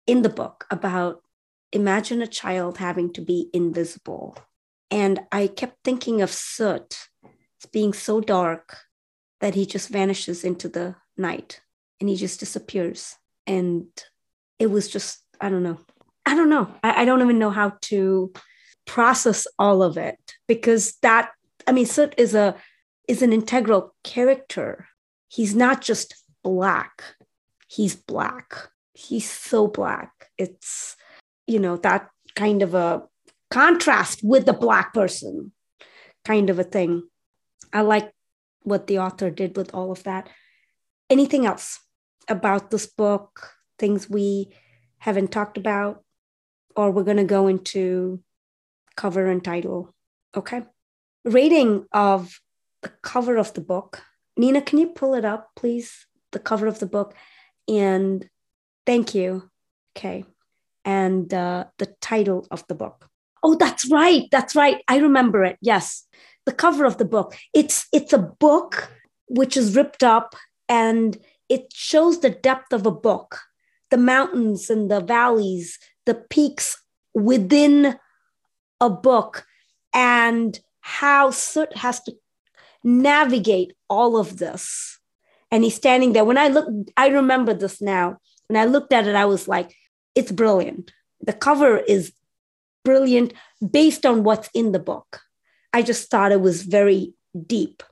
[0.05, 1.21] in the book about
[1.71, 4.37] imagine a child having to be invisible.
[4.91, 7.09] And I kept thinking of Soot
[7.71, 8.77] being so dark
[9.39, 11.61] that he just vanishes into the night
[11.99, 13.15] and he just disappears.
[13.45, 13.87] And
[14.57, 15.79] it was just, I don't know,
[16.29, 16.71] I don't know.
[16.83, 18.31] I, I don't even know how to
[18.85, 21.31] process all of it because that
[21.65, 22.55] I mean, Soot is a
[23.07, 24.87] is an integral character.
[25.27, 27.03] He's not just black.
[27.67, 28.69] He's black.
[28.93, 30.29] He's so black.
[30.37, 30.95] It's
[31.47, 33.07] you know that kind of a
[33.49, 35.51] contrast with the black person
[36.23, 37.09] kind of a thing.
[37.73, 38.13] I like
[38.61, 40.29] what the author did with all of that.
[41.09, 41.79] Anything else
[42.27, 43.55] about this book?
[43.79, 44.53] Things we
[44.99, 46.03] haven't talked about?
[46.79, 48.21] Or we're going to go into
[48.95, 49.93] cover and title.
[50.33, 50.61] Okay.
[51.25, 52.39] Rating of
[52.83, 54.01] the cover of the book.
[54.37, 56.07] Nina, can you pull it up, please?
[56.31, 57.15] The cover of the book.
[57.67, 58.29] And
[58.85, 59.49] thank you.
[59.91, 60.23] Okay.
[60.85, 63.09] And uh, the title of the book.
[63.43, 64.23] Oh, that's right.
[64.31, 64.81] That's right.
[64.87, 65.57] I remember it.
[65.61, 66.07] Yes.
[66.45, 67.35] The cover of the book.
[67.53, 68.89] It's it's a book
[69.27, 70.33] which is ripped up
[70.69, 71.17] and
[71.49, 73.41] it shows the depth of a book,
[73.91, 75.77] the mountains and the valleys,
[76.09, 76.81] the peaks
[77.13, 77.95] within
[78.81, 79.45] a book
[79.93, 82.13] and how Soot has to
[82.83, 84.99] navigate all of this.
[85.51, 86.25] And he's standing there.
[86.25, 88.17] When I look, I remember this now.
[88.47, 89.75] When I looked at it, I was like,
[90.15, 90.91] it's brilliant.
[91.21, 92.11] The cover is
[92.83, 95.21] brilliant based on what's in the book.
[95.73, 97.13] I just thought it was very
[97.45, 97.83] deep.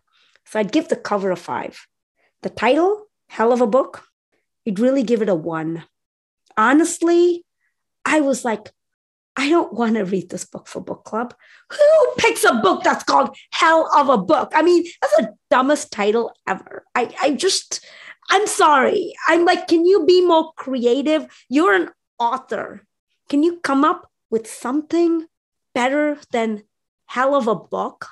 [0.45, 1.86] So I'd give the cover a five.
[2.41, 4.05] The title, hell of a book,
[4.65, 5.84] you'd really give it a one.
[6.57, 7.43] Honestly,
[8.07, 8.71] I was like,
[9.35, 11.35] I don't want to read this book for book club.
[11.69, 14.53] Who picks a book that's called Hell of a Book?
[14.55, 16.85] I mean, that's the dumbest title ever.
[16.95, 17.85] I, I just,
[18.29, 19.13] I'm sorry.
[19.27, 21.27] I'm like, can you be more creative?
[21.49, 22.87] You're an author.
[23.29, 25.25] Can you come up with something
[25.75, 26.63] better than
[27.07, 28.07] Hell of a Book?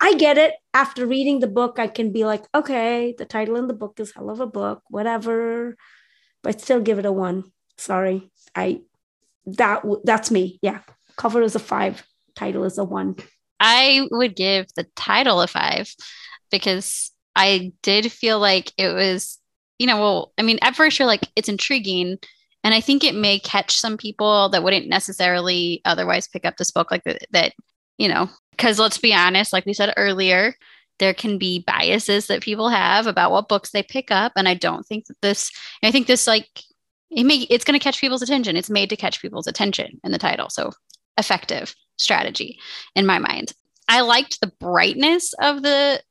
[0.00, 0.54] I get it.
[0.74, 4.12] After reading the book, I can be like, okay, the title in the book is
[4.12, 5.76] Hell of a Book, whatever,
[6.42, 7.52] but still give it a one.
[7.76, 8.30] Sorry.
[8.54, 8.82] I
[9.56, 10.58] that that's me.
[10.62, 10.80] Yeah.
[11.16, 13.16] Cover is a five, title is a one.
[13.60, 15.92] I would give the title a five
[16.50, 19.38] because I did feel like it was,
[19.78, 22.18] you know, well, I mean, at first you're like, it's intriguing.
[22.64, 26.70] And I think it may catch some people that wouldn't necessarily otherwise pick up this
[26.70, 27.52] book like that, that
[27.96, 30.54] you know, because let's be honest, like we said earlier,
[30.98, 34.32] there can be biases that people have about what books they pick up.
[34.36, 35.50] And I don't think that this,
[35.82, 36.48] I think this like
[37.10, 38.56] it may it's going to catch people's attention.
[38.56, 40.50] It's made to catch people's attention in the title.
[40.50, 40.72] So
[41.16, 42.58] effective strategy
[42.94, 43.52] in my mind.
[43.88, 46.02] I liked the brightness of the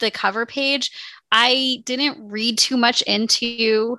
[0.00, 0.90] the cover page.
[1.32, 3.98] I didn't read too much into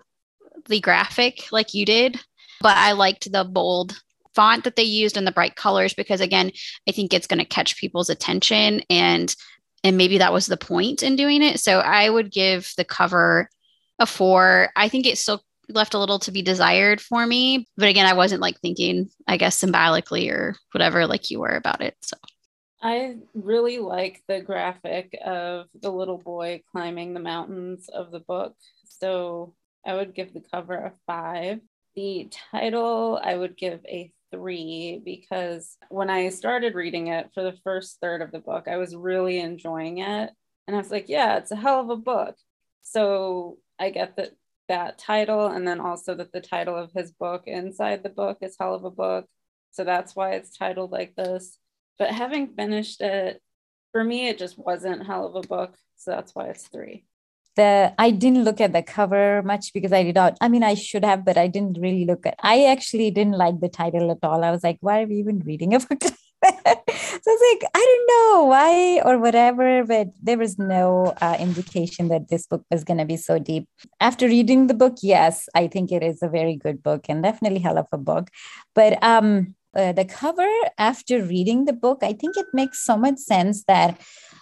[0.68, 2.20] the graphic like you did
[2.60, 4.02] but i liked the bold
[4.34, 6.50] font that they used and the bright colors because again
[6.88, 9.36] i think it's going to catch people's attention and
[9.86, 11.60] and maybe that was the point in doing it.
[11.60, 13.50] So i would give the cover
[14.00, 14.70] a four.
[14.76, 17.68] I think it still left a little to be desired for me.
[17.78, 21.82] But again, I wasn't like thinking, I guess, symbolically or whatever, like you were about
[21.82, 21.96] it.
[22.02, 22.18] So
[22.82, 28.56] I really like the graphic of the little boy climbing the mountains of the book.
[29.00, 29.56] So
[29.86, 31.62] I would give the cover a five.
[31.96, 37.58] The title I would give a three because when I started reading it for the
[37.64, 40.32] first third of the book, I was really enjoying it.
[40.68, 42.36] And I was like, yeah, it's a hell of a book.
[42.82, 44.32] So I get that
[44.68, 48.56] that title and then also that the title of his book inside the book is
[48.60, 49.26] hell of a book.
[49.72, 51.58] So that's why it's titled like this.
[52.00, 53.42] But having finished it,
[53.92, 55.76] for me, it just wasn't hell of a book.
[55.96, 57.06] So that's why it's three
[57.56, 60.38] the I didn't look at the cover much because I did not.
[60.42, 62.36] I mean, I should have, but I didn't really look at.
[62.40, 64.44] I actually didn't like the title at all.
[64.44, 66.02] I was like, why are we even reading a book?
[66.66, 72.10] so it's like I don't know why or whatever, but there was no uh, indication
[72.10, 73.68] that this book was going to be so deep.
[74.00, 77.60] After reading the book, yes, I think it is a very good book and definitely
[77.60, 78.30] hell of a book.
[78.76, 83.18] But um, uh, the cover after reading the book, I think it makes so much
[83.18, 84.00] sense that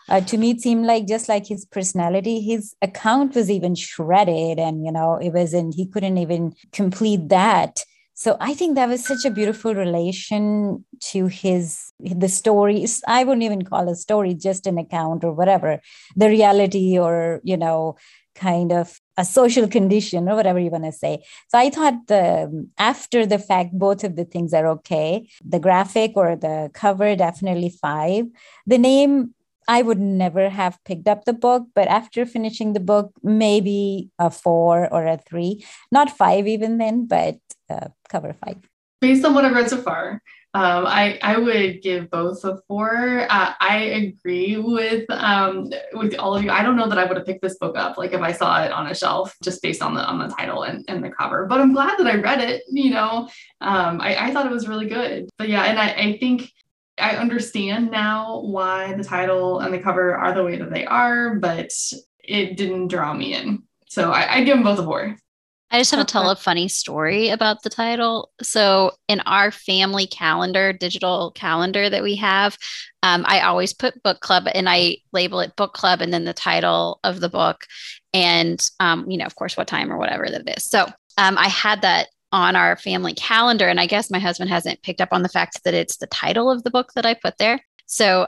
[0.10, 4.60] uh, to me it seemed like just like his personality his account was even shredded
[4.60, 9.06] and you know it wasn't he couldn't even complete that so i think that was
[9.06, 14.68] such a beautiful relation to his the stories i wouldn't even call a story just
[14.68, 15.80] an account or whatever
[16.16, 17.96] the reality or you know
[18.36, 21.24] kind of a social condition or whatever you want to say.
[21.50, 25.30] So i thought the after the fact both of the things are okay.
[25.46, 28.26] The graphic or the cover definitely five.
[28.66, 29.34] The name
[29.68, 34.30] I would never have picked up the book, but after finishing the book, maybe a
[34.30, 37.38] four or a three, not five even then, but
[37.70, 38.58] uh, cover five.
[39.02, 40.22] Based on what I've read so far,
[40.56, 43.26] um, I I would give both a four.
[43.28, 46.52] Uh, I agree with um, with all of you.
[46.52, 48.64] I don't know that I would have picked this book up like if I saw
[48.64, 51.48] it on a shelf just based on the on the title and, and the cover.
[51.48, 52.64] But I'm glad that I read it.
[52.70, 53.30] You know,
[53.62, 55.28] um, I, I thought it was really good.
[55.40, 56.52] But yeah, and I, I think
[56.98, 61.36] I understand now why the title and the cover are the way that they are,
[61.36, 61.72] but
[62.24, 63.64] it didn't draw me in.
[63.88, 65.16] So I, I give them both a four.
[65.74, 68.32] I just have to tell a funny story about the title.
[68.44, 72.60] So, in our family calendar, digital calendar that we have,
[73.02, 76.34] um, I always put book club and I label it book club and then the
[76.34, 77.66] title of the book
[78.14, 80.64] and, um, you know, of course, what time or whatever that it is.
[80.64, 80.86] So,
[81.18, 83.70] um, I had that on our family calendar.
[83.70, 86.52] And I guess my husband hasn't picked up on the fact that it's the title
[86.52, 87.62] of the book that I put there.
[87.86, 88.26] So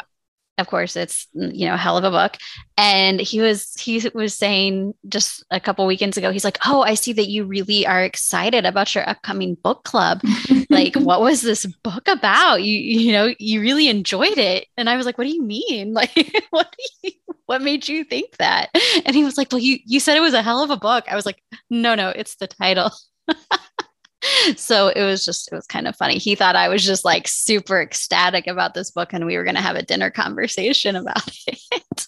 [0.57, 2.37] of course it's you know a hell of a book.
[2.77, 6.93] And he was he was saying just a couple weekends ago he's like oh i
[6.93, 10.21] see that you really are excited about your upcoming book club.
[10.69, 12.63] Like what was this book about?
[12.63, 14.67] You you know you really enjoyed it.
[14.77, 15.93] And i was like what do you mean?
[15.99, 16.13] Like
[16.51, 17.11] what do you,
[17.47, 18.69] what made you think that?
[19.05, 21.05] And he was like well you you said it was a hell of a book.
[21.09, 22.91] I was like no no it's the title
[24.55, 26.17] so it was just it was kind of funny.
[26.17, 29.55] He thought i was just like super ecstatic about this book and we were going
[29.55, 32.07] to have a dinner conversation about it.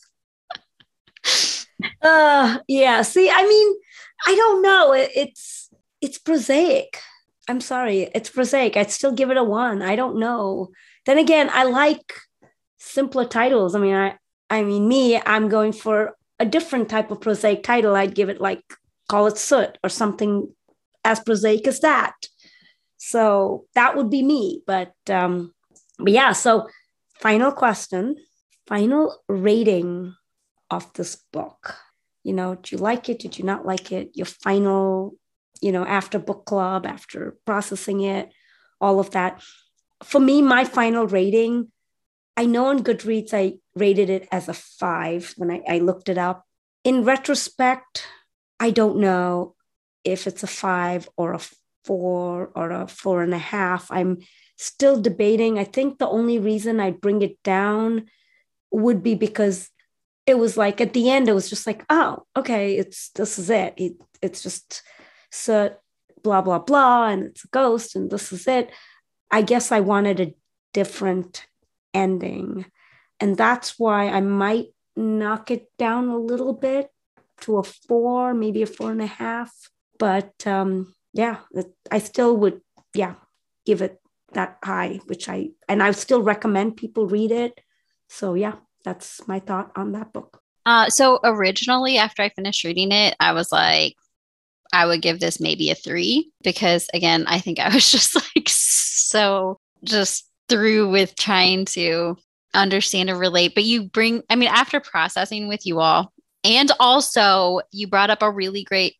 [2.01, 3.75] Uh yeah see i mean
[4.25, 4.93] i don't know.
[4.93, 5.69] It, it's
[6.01, 6.99] it's prosaic.
[7.47, 8.75] I'm sorry it's prosaic.
[8.75, 9.83] I'd still give it a one.
[9.83, 10.69] I don't know.
[11.05, 12.13] Then again i like
[12.79, 13.75] simpler titles.
[13.75, 14.17] I mean i
[14.49, 17.95] i mean me i'm going for a different type of prosaic title.
[17.95, 18.63] I'd give it like
[19.07, 20.51] call it soot or something
[21.07, 22.13] as prosaic as that.
[22.97, 24.61] So that would be me.
[24.67, 25.53] But um,
[25.97, 26.67] but yeah, so
[27.19, 28.17] final question,
[28.67, 30.15] final rating
[30.69, 31.75] of this book.
[32.23, 33.19] You know, did you like it?
[33.19, 34.11] Did you not like it?
[34.13, 35.15] Your final,
[35.61, 38.33] you know, after book club, after processing it,
[38.81, 39.41] all of that.
[40.03, 41.71] For me, my final rating,
[42.35, 46.17] I know on Goodreads I rated it as a five when I, I looked it
[46.17, 46.43] up.
[46.83, 48.03] In retrospect,
[48.59, 49.55] I don't know
[50.07, 51.39] if it's a five or a
[51.85, 53.89] four or a four and a half.
[53.91, 54.19] I'm
[54.57, 55.57] still debating.
[55.57, 58.07] I think the only reason I'd bring it down
[58.71, 59.69] would be because
[60.25, 63.49] it was like at the end, it was just like, oh, okay, it's this is
[63.49, 63.73] it.
[63.77, 64.83] it it's just
[65.31, 65.75] so
[66.23, 68.69] blah blah blah, and it's a ghost, and this is it.
[69.31, 70.35] I guess I wanted a
[70.73, 71.45] different
[71.93, 72.65] ending.
[73.19, 76.91] And that's why I might knock it down a little bit
[77.41, 79.53] to a four, maybe a four and a half
[79.97, 81.37] but um, yeah,
[81.91, 82.61] I still would,
[82.93, 83.15] yeah,
[83.65, 83.99] give it
[84.33, 87.59] that high, which I, and I still recommend people read it.
[88.09, 90.41] So yeah, that's my thought on that book.
[90.65, 93.95] Uh, so originally, after I finished reading it, I was like,
[94.73, 98.49] I would give this maybe a three because again, I think I was just like
[98.49, 102.17] so just through with trying to
[102.53, 103.53] understand and relate.
[103.55, 106.11] But you bring, I mean, after processing with you all,
[106.43, 108.95] and also you brought up a really great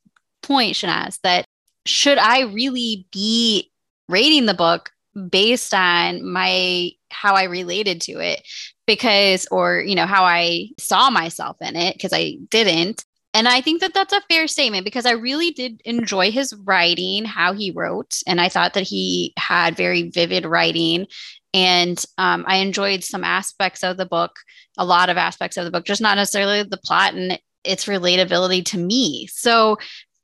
[0.47, 1.45] point, Shahnaz, that
[1.85, 3.71] should I really be
[4.09, 4.91] rating the book
[5.29, 8.47] based on my how I related to it
[8.85, 13.61] because or you know how I saw myself in it because I didn't And I
[13.61, 17.69] think that that's a fair statement because I really did enjoy his writing, how he
[17.69, 18.21] wrote.
[18.25, 21.05] And I thought that he had very vivid writing.
[21.53, 24.31] And um, I enjoyed some aspects of the book,
[24.77, 28.65] a lot of aspects of the book, just not necessarily the plot and its relatability
[28.65, 29.27] to me.
[29.27, 29.77] So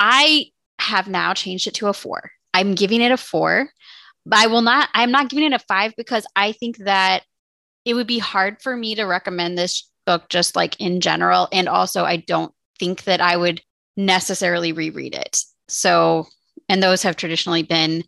[0.06, 0.48] I
[0.80, 2.30] have now changed it to a four.
[2.54, 3.70] I'm giving it a four,
[4.26, 7.24] but I will not, I'm not giving it a five because I think that
[7.86, 11.48] it would be hard for me to recommend this book just like in general.
[11.54, 13.62] And also, I don't think that I would
[13.96, 15.40] necessarily reread it.
[15.70, 16.28] So,
[16.68, 18.04] and those have traditionally been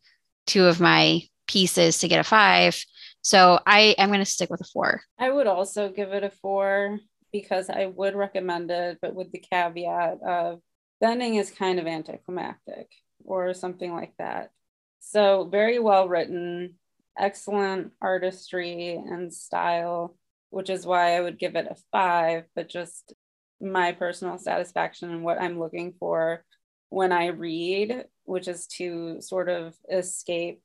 [0.48, 2.78] two of my pieces to get a five.
[3.22, 5.02] So I am going to stick with a four.
[5.18, 7.00] I would also give it a four
[7.32, 10.60] because I would recommend it, but with the caveat of
[11.02, 12.91] the ending is kind of anticlimactic
[13.24, 14.52] or something like that.
[15.00, 16.76] So, very well written,
[17.18, 20.18] excellent artistry and style,
[20.50, 23.14] which is why I would give it a five, but just
[23.62, 26.43] my personal satisfaction and what I'm looking for
[26.89, 30.62] when I read, which is to sort of escape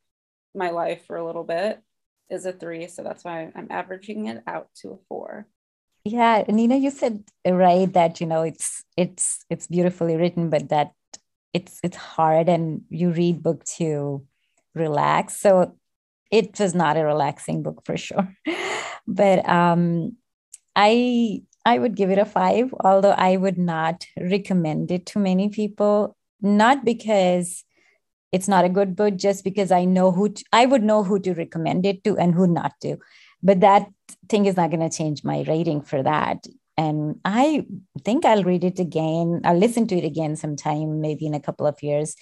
[0.55, 1.81] my life for a little bit,
[2.29, 2.87] is a three.
[2.87, 5.47] So that's why I'm averaging it out to a four.
[6.05, 10.93] Yeah, Nina, you said right that you know it's it's it's beautifully written, but that
[11.53, 14.27] it's it's hard and you read book to
[14.75, 15.37] relax.
[15.39, 15.77] So
[16.31, 18.35] it was not a relaxing book for sure.
[19.07, 20.17] but um
[20.77, 25.51] I I would give it a five, although I would not recommend it to many
[25.51, 27.65] people, not because
[28.33, 31.19] it's not a good book, just because I know who to, I would know who
[31.21, 32.97] to recommend it to and who not to.
[33.43, 33.89] But that
[34.29, 36.47] thing is not going to change my rating for that.
[36.77, 37.67] And I
[38.05, 39.43] think I'll read it again.
[39.45, 42.17] I'll listen to it again sometime, maybe in a couple of years.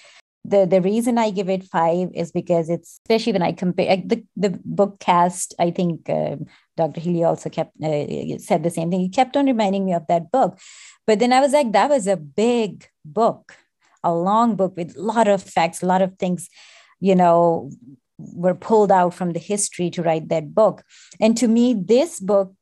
[0.44, 4.24] The, the reason I give it five is because it's especially when I compare the,
[4.36, 5.54] the book Caste.
[5.58, 6.36] I think uh,
[6.76, 7.00] Dr.
[7.00, 9.00] Healy also kept uh, said the same thing.
[9.00, 10.58] He kept on reminding me of that book,
[11.06, 13.56] but then I was like, that was a big book,
[14.02, 16.48] a long book with a lot of facts, a lot of things,
[16.98, 17.70] you know,
[18.18, 20.82] were pulled out from the history to write that book.
[21.20, 22.52] And to me, this book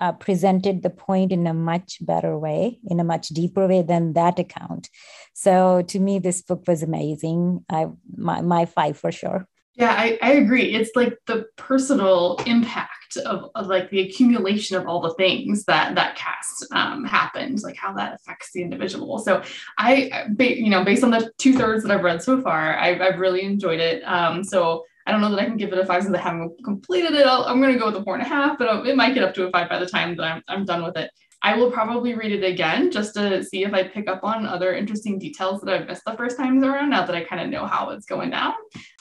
[0.00, 4.14] uh, presented the point in a much better way, in a much deeper way than
[4.14, 4.88] that account.
[5.34, 7.64] So to me, this book was amazing.
[7.70, 9.46] I my my five for sure.
[9.74, 10.74] Yeah, I, I agree.
[10.74, 15.94] It's like the personal impact of, of like the accumulation of all the things that
[15.94, 19.18] that cast um, happened, like how that affects the individual.
[19.18, 19.42] So
[19.78, 23.18] I, you know, based on the two thirds that I've read so far, I've, I've
[23.18, 24.02] really enjoyed it.
[24.02, 26.62] Um, so I don't know that I can give it a five since I haven't
[26.62, 27.26] completed it.
[27.26, 29.24] i am going to go with a four and a half, but it might get
[29.24, 31.10] up to a five by the time that I'm, I'm done with it.
[31.42, 34.72] I will probably read it again just to see if I pick up on other
[34.72, 37.66] interesting details that I've missed the first times around now that I kind of know
[37.66, 38.52] how it's going down.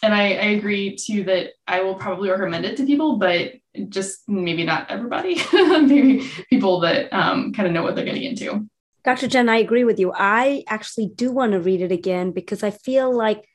[0.01, 3.51] And I, I agree too that I will probably recommend it to people, but
[3.89, 8.67] just maybe not everybody, maybe people that um, kind of know what they're getting into.
[9.03, 9.27] Dr.
[9.27, 10.11] Jen, I agree with you.
[10.15, 13.47] I actually do want to read it again because I feel like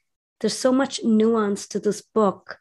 [0.45, 2.59] there's so much nuance to this book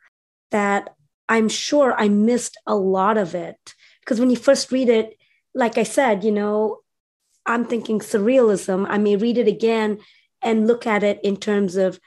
[0.51, 0.95] that
[1.27, 3.57] I'm sure I missed a lot of it.
[3.99, 5.17] Because when you first read it,
[5.53, 6.79] like I said, you know,
[7.45, 8.85] I'm thinking surrealism.
[8.87, 9.97] I may read it again
[10.41, 11.99] and look at it in terms of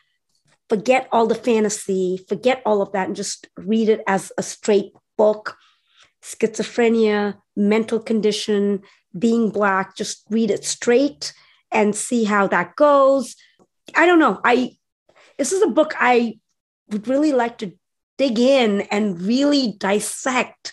[0.71, 4.93] forget all the fantasy, forget all of that, and just read it as a straight
[5.19, 5.59] book.
[6.23, 8.81] Schizophrenia, mental condition,
[9.19, 11.35] being Black, just read it straight
[11.71, 13.37] and see how that goes.
[13.95, 14.41] I don't know.
[14.43, 14.76] I
[15.39, 16.39] this is a book I
[16.91, 17.73] would really like to
[18.19, 20.73] dig in and really dissect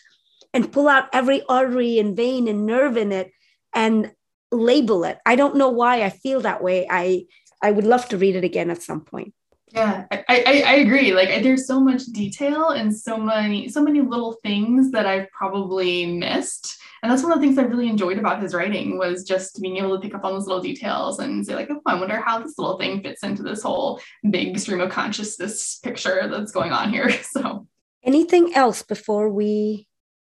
[0.54, 3.32] and pull out every artery and vein and nerve in it
[3.74, 4.12] and
[4.52, 5.20] label it.
[5.26, 6.88] I don't know why I feel that way.
[6.90, 7.26] I
[7.62, 9.34] I would love to read it again at some point.
[9.72, 11.14] Yeah, I, I, I agree.
[11.14, 16.06] Like there's so much detail and so many so many little things that I've probably
[16.06, 16.78] missed.
[17.04, 19.76] And that's one of the things I really enjoyed about his writing was just being
[19.76, 22.40] able to pick up on those little details and say like, oh, I wonder how
[22.40, 24.00] this little thing fits into this whole
[24.30, 27.12] big stream of consciousness picture that's going on here.
[27.24, 27.68] So
[28.04, 29.88] anything else before we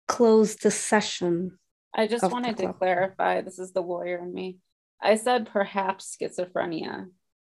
[0.09, 1.57] close the session?
[1.93, 4.57] I just wanted to clarify this is the lawyer in me.
[5.01, 7.07] I said perhaps schizophrenia.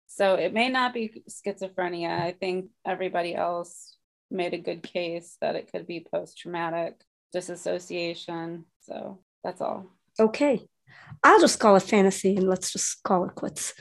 [0.05, 2.21] So it may not be schizophrenia.
[2.21, 3.97] I think everybody else
[4.29, 7.01] made a good case that it could be post traumatic
[7.33, 8.65] disassociation.
[8.87, 9.85] So that's all.
[10.19, 10.65] Okay.
[11.23, 13.73] I'll just call it fantasy and let's just call it quits.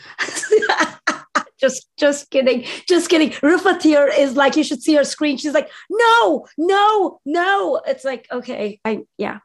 [1.60, 2.64] just just kidding.
[2.88, 3.32] Just kidding.
[3.42, 5.36] Rufa here is like you should see her screen.
[5.36, 7.80] She's like no no no.
[7.86, 9.38] It's like okay i yeah.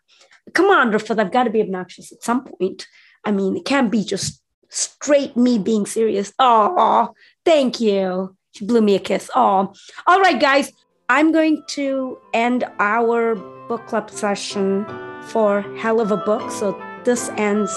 [0.54, 2.88] Come on rufat i've got to be obnoxious at some point.
[3.24, 6.34] I mean it can't be just straight me being serious.
[6.40, 7.14] Oh
[7.46, 8.36] thank you.
[8.52, 9.30] She blew me a kiss.
[9.36, 9.74] Oh
[10.08, 10.72] all right guys.
[11.08, 13.36] I'm going to end our
[13.68, 14.86] book club session
[15.30, 17.72] for hell of a book so this ends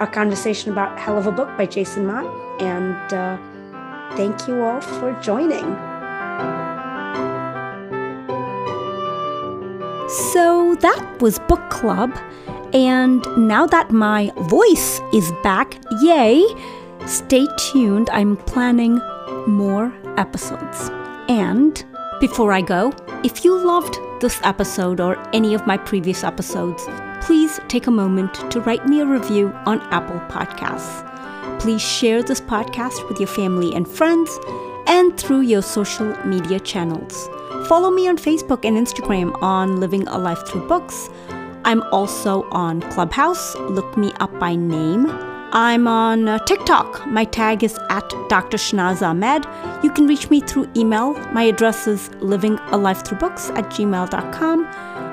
[0.00, 2.26] our conversation about Hell of a Book by Jason Mott.
[2.60, 3.38] And uh,
[4.16, 5.64] thank you all for joining.
[10.32, 12.12] So that was book club.
[12.72, 16.44] And now that my voice is back, yay,
[17.06, 18.10] stay tuned.
[18.10, 19.00] I'm planning
[19.46, 20.90] more episodes.
[21.28, 21.84] And
[22.20, 22.92] before I go,
[23.22, 26.82] if you loved this episode or any of my previous episodes,
[27.20, 31.04] please take a moment to write me a review on Apple Podcasts.
[31.60, 34.30] Please share this podcast with your family and friends
[34.86, 37.28] and through your social media channels.
[37.68, 41.10] Follow me on Facebook and Instagram on Living a Life Through Books.
[41.66, 43.54] I'm also on Clubhouse.
[43.56, 45.33] Look me up by name.
[45.56, 47.06] I'm on uh, TikTok.
[47.06, 48.56] My tag is at Dr.
[48.56, 49.46] Shahnaz Ahmed.
[49.84, 51.14] You can reach me through email.
[51.32, 54.62] My address is livingalifethroughbooks at gmail.com.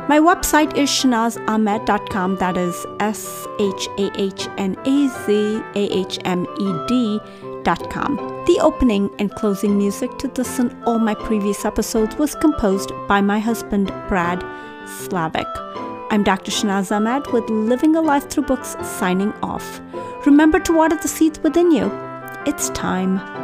[0.09, 2.37] My website is shahnazahmed.com.
[2.37, 8.15] That is S H A H N A Z A H M E D.com.
[8.47, 13.21] The opening and closing music to this and all my previous episodes was composed by
[13.21, 14.43] my husband, Brad
[14.87, 15.70] Slavic.
[16.11, 16.51] I'm Dr.
[16.51, 19.79] Shahnaz Ahmed with Living a Life Through Books signing off.
[20.25, 21.89] Remember to water the seeds within you.
[22.45, 23.40] It's time